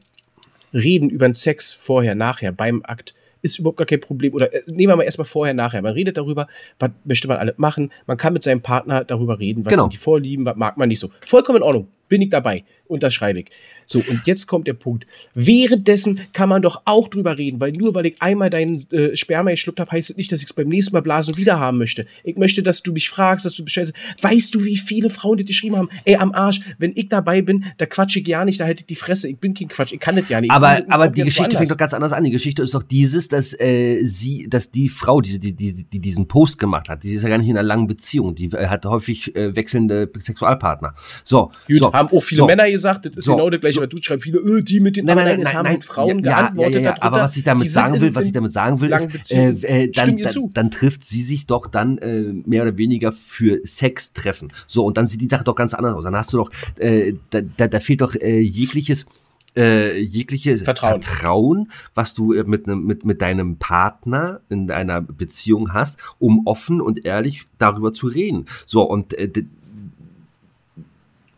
[0.74, 3.14] reden über den Sex vorher, nachher, beim Akt.
[3.42, 4.34] Ist überhaupt gar kein Problem.
[4.34, 5.82] Oder äh, nehmen wir mal erstmal vorher, nachher.
[5.82, 6.48] Man redet darüber,
[6.80, 7.92] was möchte man alles machen.
[8.08, 9.84] Man kann mit seinem Partner darüber reden, was Genau.
[9.84, 11.10] sind die Vorlieben, was mag man nicht so.
[11.26, 11.88] Vollkommen in Ordnung.
[12.14, 12.64] Bin ich dabei.
[12.86, 13.48] Unterschreibe ich.
[13.88, 15.06] So, und jetzt kommt der Punkt.
[15.34, 19.50] Währenddessen kann man doch auch drüber reden, weil nur weil ich einmal deinen äh, Sperma
[19.50, 22.06] geschluckt habe, heißt es nicht, dass ich es beim nächsten Mal blasen wieder haben möchte.
[22.24, 24.24] Ich möchte, dass du mich fragst, dass du Bescheid sagst.
[24.24, 25.90] Weißt du, wie viele Frauen das geschrieben haben?
[26.06, 28.86] Ey, am Arsch, wenn ich dabei bin, da quatsche ich ja nicht, da halte ich
[28.86, 29.28] die Fresse.
[29.28, 30.52] Ich bin kein Quatsch, ich kann das ja nicht.
[30.52, 32.24] Ich aber, bin- aber die Geschichte fängt doch ganz anders an.
[32.24, 36.00] Die Geschichte ist doch dieses, dass äh, sie, dass die Frau, die, die, die, die
[36.00, 38.68] diesen Post gemacht hat, die ist ja gar nicht in einer langen Beziehung, die äh,
[38.68, 40.94] hat häufig äh, wechselnde Sexualpartner.
[41.24, 42.46] So, Gut, so, haben auch viele so.
[42.46, 44.24] Männer gesagt, das ist So, genau das gleiche, was du schreibst.
[44.24, 45.82] Viele, äh, die mit den Nein, nein, aber nein, es nein, haben nein.
[45.82, 48.32] Frauen ja, geantwortet ja, ja, ja, darunter, aber was ich damit sagen will, was ich
[48.32, 52.22] damit sagen will, ist, äh, äh, dann, dann, dann trifft sie sich doch dann äh,
[52.46, 54.52] mehr oder weniger für Sex treffen.
[54.68, 56.04] So, und dann sieht die Sache doch ganz anders aus.
[56.04, 59.06] Dann hast du doch, äh, da, da, da fehlt doch äh, jegliches
[59.56, 61.02] äh, jegliche Vertrauen.
[61.04, 66.42] Vertrauen, was du äh, mit, nem, mit, mit deinem Partner in einer Beziehung hast, um
[66.46, 68.46] offen und ehrlich darüber zu reden.
[68.66, 69.30] So, und äh,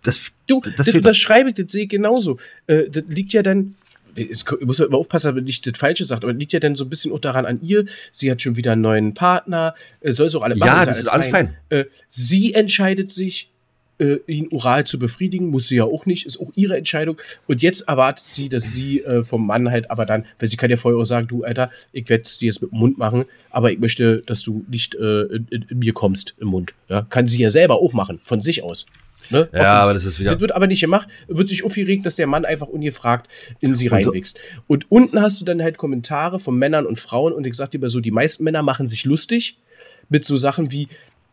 [0.07, 2.37] das, Du, das, das, unterschreibe ich, das sehe ich genauso.
[2.67, 3.75] Äh, das liegt ja dann,
[4.15, 6.85] es ich muss immer aufpassen, damit nicht das Falsche sagt, aber liegt ja dann so
[6.85, 7.85] ein bisschen auch daran an ihr.
[8.11, 10.99] Sie hat schon wieder einen neuen Partner, äh, soll es auch alle Ja, machen, das
[10.99, 11.55] ist alles fein.
[11.69, 13.49] Äh, sie entscheidet sich,
[13.97, 17.17] äh, ihn oral zu befriedigen, muss sie ja auch nicht, ist auch ihre Entscheidung.
[17.47, 20.77] Und jetzt erwartet sie, dass sie vom Mann halt aber dann, weil sie kann ja
[20.77, 23.71] vorher auch sagen, du Alter, ich werde es dir jetzt mit dem Mund machen, aber
[23.71, 26.73] ich möchte, dass du nicht äh, in, in, in mir kommst im Mund.
[26.89, 27.07] Ja?
[27.09, 28.85] Kann sie ja selber auch machen, von sich aus.
[29.29, 29.49] Ne?
[29.53, 32.27] Ja, aber das ist wieder- Das wird aber nicht gemacht, wird sich aufgeregt, dass der
[32.27, 34.39] Mann einfach ungefragt in sie Und reinwächst.
[34.67, 37.79] Und unten hast du dann halt Kommentare von Männern und Frauen und ich sag dir
[37.79, 39.57] mal so, die meisten Männer machen sich lustig
[40.09, 40.87] mit so Sachen wie,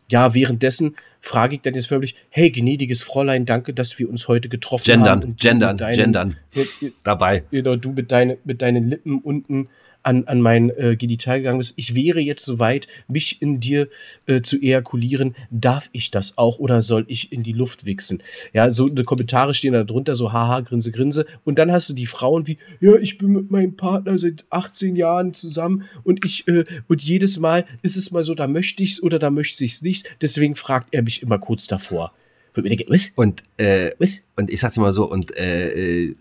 [0.09, 4.49] ja, währenddessen frage ich dann jetzt förmlich, hey, gnädiges Fräulein, danke, dass wir uns heute
[4.49, 4.99] getroffen haben.
[5.03, 6.35] Gendern, und du gendern, deinen- gendern.
[6.55, 7.43] Mit, dabei.
[7.49, 9.69] genau, du mit, deine, mit deinen Lippen unten
[10.03, 13.87] an, an mein äh, Genital gegangen bist, ich wäre jetzt soweit, mich in dir
[14.25, 18.21] äh, zu ejakulieren, darf ich das auch oder soll ich in die Luft wichsen?
[18.53, 21.25] Ja, so eine Kommentare stehen da drunter, so haha, grinse, grinse.
[21.43, 24.95] Und dann hast du die Frauen wie, ja, ich bin mit meinem Partner seit 18
[24.95, 29.01] Jahren zusammen und ich, äh, und jedes Mal ist es mal so, da möchte ich's
[29.01, 30.15] oder da möchte ich's nicht.
[30.21, 32.13] Deswegen fragt er mich immer kurz davor.
[32.55, 33.13] Ich?
[33.15, 33.91] Und, äh,
[34.35, 36.15] und ich sag's mal so, und äh, äh,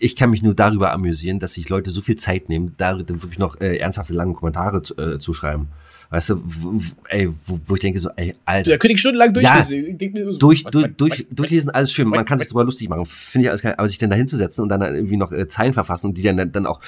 [0.00, 3.38] ich kann mich nur darüber amüsieren, dass sich Leute so viel Zeit nehmen, da wirklich
[3.38, 5.68] noch äh, ernsthafte lange Kommentare zu, äh, zu schreiben.
[6.10, 6.42] Weißt du,
[7.08, 9.98] ey, wo, wo ich denke so, ey, Alter, Da könnte ich stundenlang durchlesen.
[10.32, 12.08] So, durch, durch, durch, durchlesen, alles schön.
[12.08, 13.06] Man kann sich drüber lustig machen.
[13.06, 13.74] Finde ich alles geil.
[13.76, 16.52] Aber sich dann da hinzusetzen und dann irgendwie noch äh, Zeilen verfassen und die dann,
[16.52, 16.80] dann auch,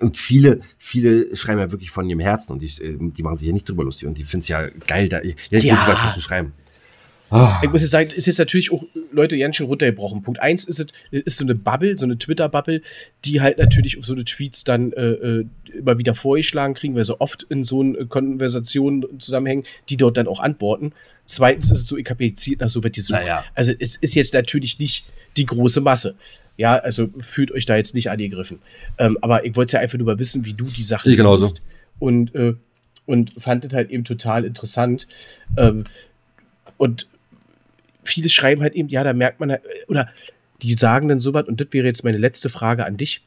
[0.00, 3.46] und viele, viele schreiben ja wirklich von ihrem Herzen und die, äh, die machen sich
[3.46, 5.74] ja nicht drüber lustig und die finden es ja geil, da, ja, Ja.
[5.86, 6.52] was dazu schreiben.
[7.62, 10.22] Ich muss jetzt sagen, ist jetzt natürlich auch, Leute, ganz schön runtergebrochen.
[10.22, 12.82] Punkt eins ist es, ist so eine Bubble, so eine Twitter-Bubble,
[13.24, 17.04] die halt natürlich auf so eine Tweets dann äh, äh, immer wieder vorgeschlagen kriegen, weil
[17.04, 20.92] so oft in so einer Konversation zusammenhängen, die dort dann auch antworten.
[21.24, 23.20] Zweitens ist es so ekapiziert nach so wird gesucht.
[23.20, 23.44] Naja.
[23.54, 25.06] Also es ist jetzt natürlich nicht
[25.36, 26.16] die große Masse.
[26.58, 28.58] Ja, also fühlt euch da jetzt nicht angegriffen.
[28.98, 31.46] Ähm, aber ich wollte ja einfach nur mal wissen, wie du die Sache Ich genauso.
[31.46, 31.62] siehst.
[31.98, 32.54] Und, äh,
[33.06, 35.06] und fand es halt eben total interessant.
[35.56, 35.84] Ähm,
[36.76, 37.06] und
[38.02, 39.56] viele schreiben halt eben, ja, da merkt man
[39.88, 40.08] oder
[40.62, 43.22] die sagen dann sowas, und das wäre jetzt meine letzte Frage an dich.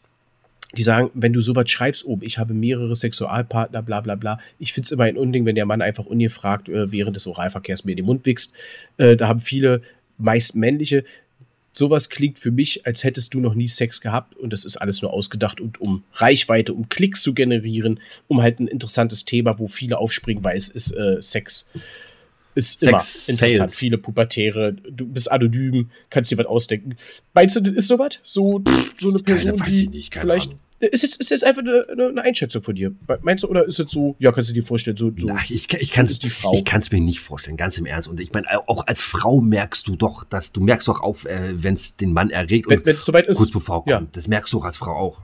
[0.76, 4.40] Die sagen, wenn du sowas schreibst, oben, ich habe mehrere Sexualpartner, bla bla bla.
[4.60, 7.86] Ich finde es immer ein Unding, wenn der Mann einfach ungefragt äh, während des Oralverkehrs
[7.86, 8.56] mir in den Mund wichst.
[8.98, 9.82] Äh, da haben viele,
[10.18, 11.04] meist männliche,
[11.78, 15.02] sowas klingt für mich, als hättest du noch nie Sex gehabt und das ist alles
[15.02, 19.68] nur ausgedacht und um Reichweite, um Klicks zu generieren, um halt ein interessantes Thema, wo
[19.68, 21.70] viele aufspringen, weil es ist äh, Sex.
[22.56, 23.58] Ist immer Sex interessant.
[23.72, 23.76] Sales.
[23.76, 26.96] Viele Pubertäre, du bist anonym, kannst dir was ausdenken.
[27.34, 28.20] Meinst du, das ist sowas?
[28.24, 28.64] So,
[29.00, 30.48] so eine Person, weiß die ich nicht, keine vielleicht.
[30.48, 30.60] Ahnung.
[30.80, 32.94] Ist jetzt, ist jetzt einfach eine, eine- Einschätzung von dir.
[33.22, 35.74] Meinst du, oder ist es so, ja, kannst du dir vorstellen, so, so Ach, ich,
[35.74, 36.54] ich kann ist die Frau.
[36.54, 38.10] Ich kann es mir nicht vorstellen, ganz im Ernst.
[38.10, 41.54] Und ich meine, auch als Frau merkst du doch, dass du merkst doch auch, äh,
[41.56, 43.38] wenn es den Mann erregt wenn und es soweit ist.
[43.38, 43.98] kurz bevor ja.
[43.98, 44.18] kommt.
[44.18, 45.22] Das merkst du auch als Frau auch.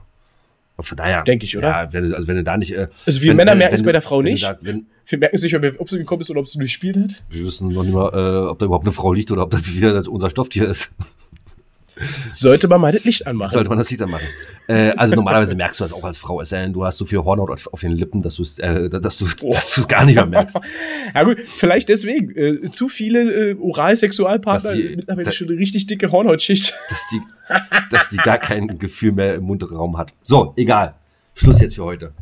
[0.82, 1.22] Und von daher.
[1.22, 1.68] Denk ich, oder?
[1.68, 2.72] Ja, wenn also wenn du da nicht.
[2.72, 4.42] Äh, Also wir wenn- Männer merken es bei der Frau nicht.
[4.42, 7.22] Da, wenn, Wir merken es nicht, ob sie gekommen ist oder ob sie durchspielt hat.
[7.30, 9.72] wir wissen noch nicht mal, äh, ob da überhaupt eine Frau liegt oder ob das
[9.72, 10.92] wieder unser Stofftier ist.
[12.32, 13.52] Sollte man mal das Licht anmachen.
[13.52, 14.26] Sollte man das Lied dann machen.
[14.68, 16.40] äh, also normalerweise merkst du das auch als Frau.
[16.40, 18.58] Es sei denn, du hast so viel Hornhaut auf, auf den Lippen, dass du es
[18.58, 20.58] äh, dass du, dass du es gar nicht mehr merkst.
[21.14, 22.30] Ja gut, vielleicht deswegen.
[22.36, 26.74] Äh, zu viele äh, Oralsexualpartner Dass mittlerweile da- schon eine richtig dicke Hornhautschicht.
[26.88, 27.20] dass die,
[27.90, 30.12] dass die gar kein Gefühl mehr im Mundraum hat.
[30.22, 30.94] So, egal.
[31.34, 32.12] Schluss jetzt für heute.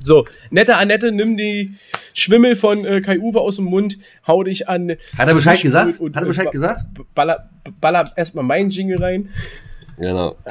[0.00, 1.74] So, nette Annette, nimm die
[2.12, 4.96] Schwimmel von äh, Kai Uwe aus dem Mund, hau dich an.
[5.16, 5.98] Hat er Bescheid gesagt?
[6.00, 6.84] und, Hat er Bescheid ba- gesagt?
[7.14, 7.48] Baller,
[7.80, 9.30] baller erstmal meinen Jingle rein.
[9.98, 10.36] Genau.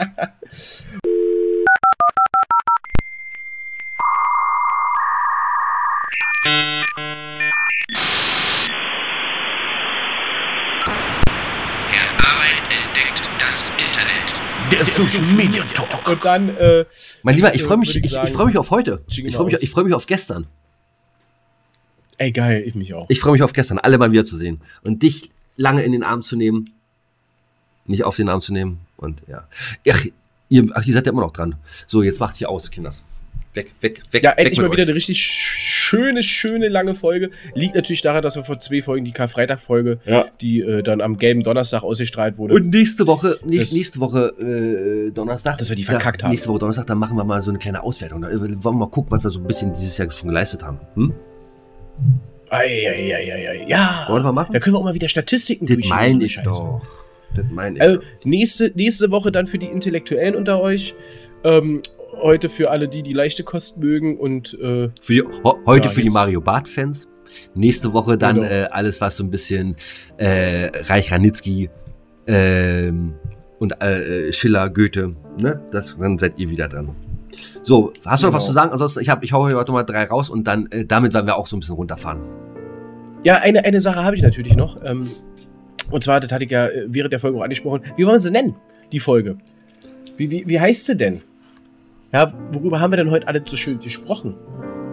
[11.87, 14.41] Herr Arbeit entdeckt das Internet.
[14.72, 16.07] Der Social Media Talk.
[16.07, 16.86] Und dann, äh,
[17.24, 19.03] Mein Lieber, ich äh, freue mich, ich, ich, freue mich auf heute.
[19.07, 20.47] Ich freue mich, ich freue mich auf gestern.
[22.18, 23.05] Ey, geil, ich mich auch.
[23.09, 24.61] Ich freue mich auf gestern, alle mal wieder zu sehen.
[24.86, 26.70] Und dich lange in den Arm zu nehmen.
[27.86, 28.80] Nicht auf den Arm zu nehmen.
[28.97, 29.47] Und ja.
[29.89, 30.05] Ach,
[30.49, 31.55] ihr, ach, ihr seid ja immer noch dran.
[31.88, 33.03] So, jetzt macht hier aus, Kinders.
[33.55, 34.23] Weg, weg, weg.
[34.23, 34.87] Ja, weg endlich mit mal wieder euch.
[34.89, 37.29] eine richtig schöne, schöne lange Folge.
[37.53, 40.25] Liegt natürlich daran, dass wir vor zwei Folgen die Karfreitag-Folge, Ja.
[40.41, 42.55] die äh, dann am gelben Donnerstag ausgestrahlt wurde.
[42.55, 45.59] Und nächste Woche, Das- nächste, Woche äh, Donnerstag.
[45.59, 46.31] Dass wir die da- verkackt haben.
[46.31, 48.21] Nächste Woche Donnerstag, dann machen wir mal so eine kleine Auswertung.
[48.21, 50.63] Da äh, wollen wir mal gucken, was wir so ein bisschen dieses Jahr schon geleistet
[50.63, 50.79] haben.
[50.95, 51.13] Hm?
[52.49, 53.65] Eieieiei.
[53.67, 54.05] Ja.
[54.09, 54.53] Wollen wir machen?
[54.53, 56.81] Da können wir auch mal wieder Statistiken Das durchgehen, so meine eine ich doch.
[57.35, 60.93] Das meine ich Also, nächste, nächste Woche dann für die Intellektuellen unter euch.
[61.43, 61.81] Ähm,
[62.22, 66.01] heute für alle, die die leichte Kost mögen und äh, Für die, ho, heute für
[66.01, 67.09] die Mario Barth-Fans.
[67.55, 68.47] Nächste Woche dann Genau.
[68.47, 69.76] äh, alles, was so ein bisschen
[70.18, 71.70] äh, Reich Ranitzky
[72.28, 73.16] ähm,
[73.59, 75.61] und äh, Schiller, Goethe, ne?
[75.72, 76.95] Das, dann seid ihr wieder dran.
[77.64, 78.47] So, hast du noch was Genau.
[78.49, 78.72] zu sagen?
[78.72, 81.36] Ansonsten, ich, hab, ich hau heute mal drei raus und dann äh, damit werden wir
[81.38, 82.22] auch so ein bisschen runterfahren.
[83.24, 84.78] ja, eine, eine Sache habe ich natürlich noch.
[84.84, 85.09] Ähm,
[85.89, 87.82] und zwar, das hatte ich ja äh, während der Folge auch angesprochen.
[87.95, 88.55] Wie wollen wir sie nennen,
[88.91, 89.38] die Folge?
[90.18, 91.22] Wie, wie, wie heißt sie denn?
[92.14, 94.36] Ja, worüber haben wir denn heute alle so schön gesprochen?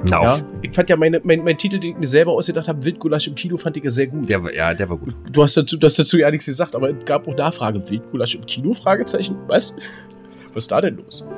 [0.05, 2.83] Na, Ja, ich fand ja meine, mein, mein Titel, den ich mir selber ausgedacht habe,
[2.83, 4.27] Wildgulasch im Kino, fand ich ja sehr gut.
[4.31, 5.15] Der, war- ja, der war gut.
[5.31, 7.89] Du hast dazu, du hast dazu ja nichts gesagt, aber es gab auch Nachfrage.
[7.91, 8.73] Wildgulasch im Kino?
[8.73, 9.37] Fragezeichen.
[9.49, 9.75] Was?
[10.55, 11.29] Was ist da denn los?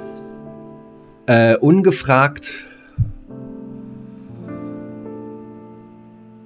[1.26, 2.48] Äh, ungefragt,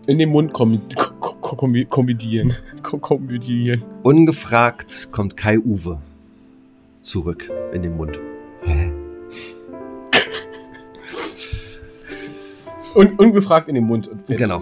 [0.09, 2.53] In den Mund kommi ko ko kommi komödieren.
[2.85, 3.83] Ko komödieren.
[4.05, 5.99] ungefragt kommt Kai Uwe
[7.03, 8.17] zurück in den Mund.
[12.97, 14.09] Un ungefragt in den Mund.
[14.09, 14.39] Und fertig.
[14.39, 14.59] Genau.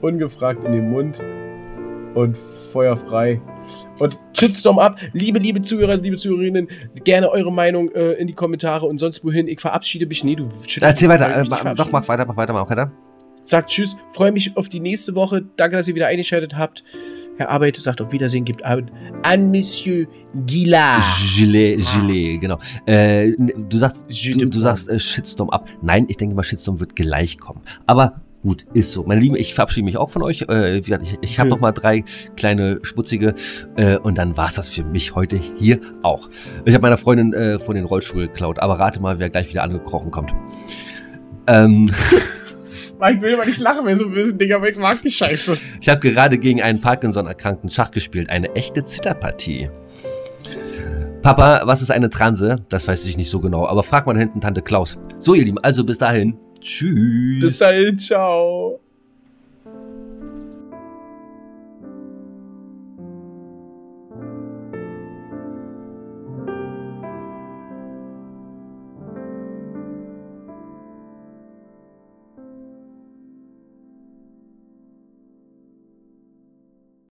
[0.00, 1.20] Ungefragt in den Mund
[2.14, 2.38] und
[2.72, 3.40] feuerfrei.
[3.98, 4.98] Und Shitstorm ab.
[5.12, 6.68] Liebe, liebe Zuhörer, liebe Zuhörerinnen,
[7.04, 9.48] gerne eure Meinung äh, in die Kommentare und sonst wohin.
[9.48, 10.24] Ich verabschiede mich.
[10.24, 11.34] Nee, du schüttelst Erzähl weiter.
[11.34, 12.92] Äh, mach, doch, mach weiter, mach weiter, mach weiter.
[13.46, 13.96] Sagt Tschüss.
[14.12, 15.44] Freue mich auf die nächste Woche.
[15.56, 16.84] Danke, dass ihr wieder eingeschaltet habt.
[17.38, 20.06] Herr Arbeit sagt auf Wiedersehen, gibt Abend an Monsieur
[20.46, 21.02] Gillard.
[21.36, 22.58] Gilet, Gilet, genau.
[22.86, 25.68] Äh, du sagst, du, du sagst äh, Shitstorm ab.
[25.82, 27.62] Nein, ich denke mal, Shitstorm wird gleich kommen.
[27.86, 29.04] Aber gut, ist so.
[29.04, 30.42] Meine Lieben, ich verabschiede mich auch von euch.
[30.48, 30.88] Äh, ich,
[31.20, 31.54] ich habe Ja.
[31.54, 32.04] noch mal drei
[32.36, 33.34] kleine schmutzige
[33.76, 36.28] äh, und dann war's das für mich heute hier auch.
[36.64, 39.62] Ich habe meiner Freundin äh, von den Rollstuhl geklaut, aber rate mal, wer gleich wieder
[39.62, 40.34] angekrochen kommt.
[41.46, 41.90] Ähm,
[43.10, 45.56] Ich will aber nicht lachen, wenn so böse Dinger, aber ich mag die Scheiße.
[45.80, 48.30] ich habe gerade gegen einen Parkinson-erkrankten Schach gespielt.
[48.30, 49.70] Eine echte Zitterpartie.
[51.22, 52.64] Papa, was ist eine Transe?
[52.68, 54.98] Das weiß ich nicht so genau, aber frag mal hinten Tante Klaus.
[55.20, 56.36] So, ihr Lieben, also bis dahin.
[56.60, 57.40] Tschüss.
[57.40, 58.81] Bis dahin, ciao.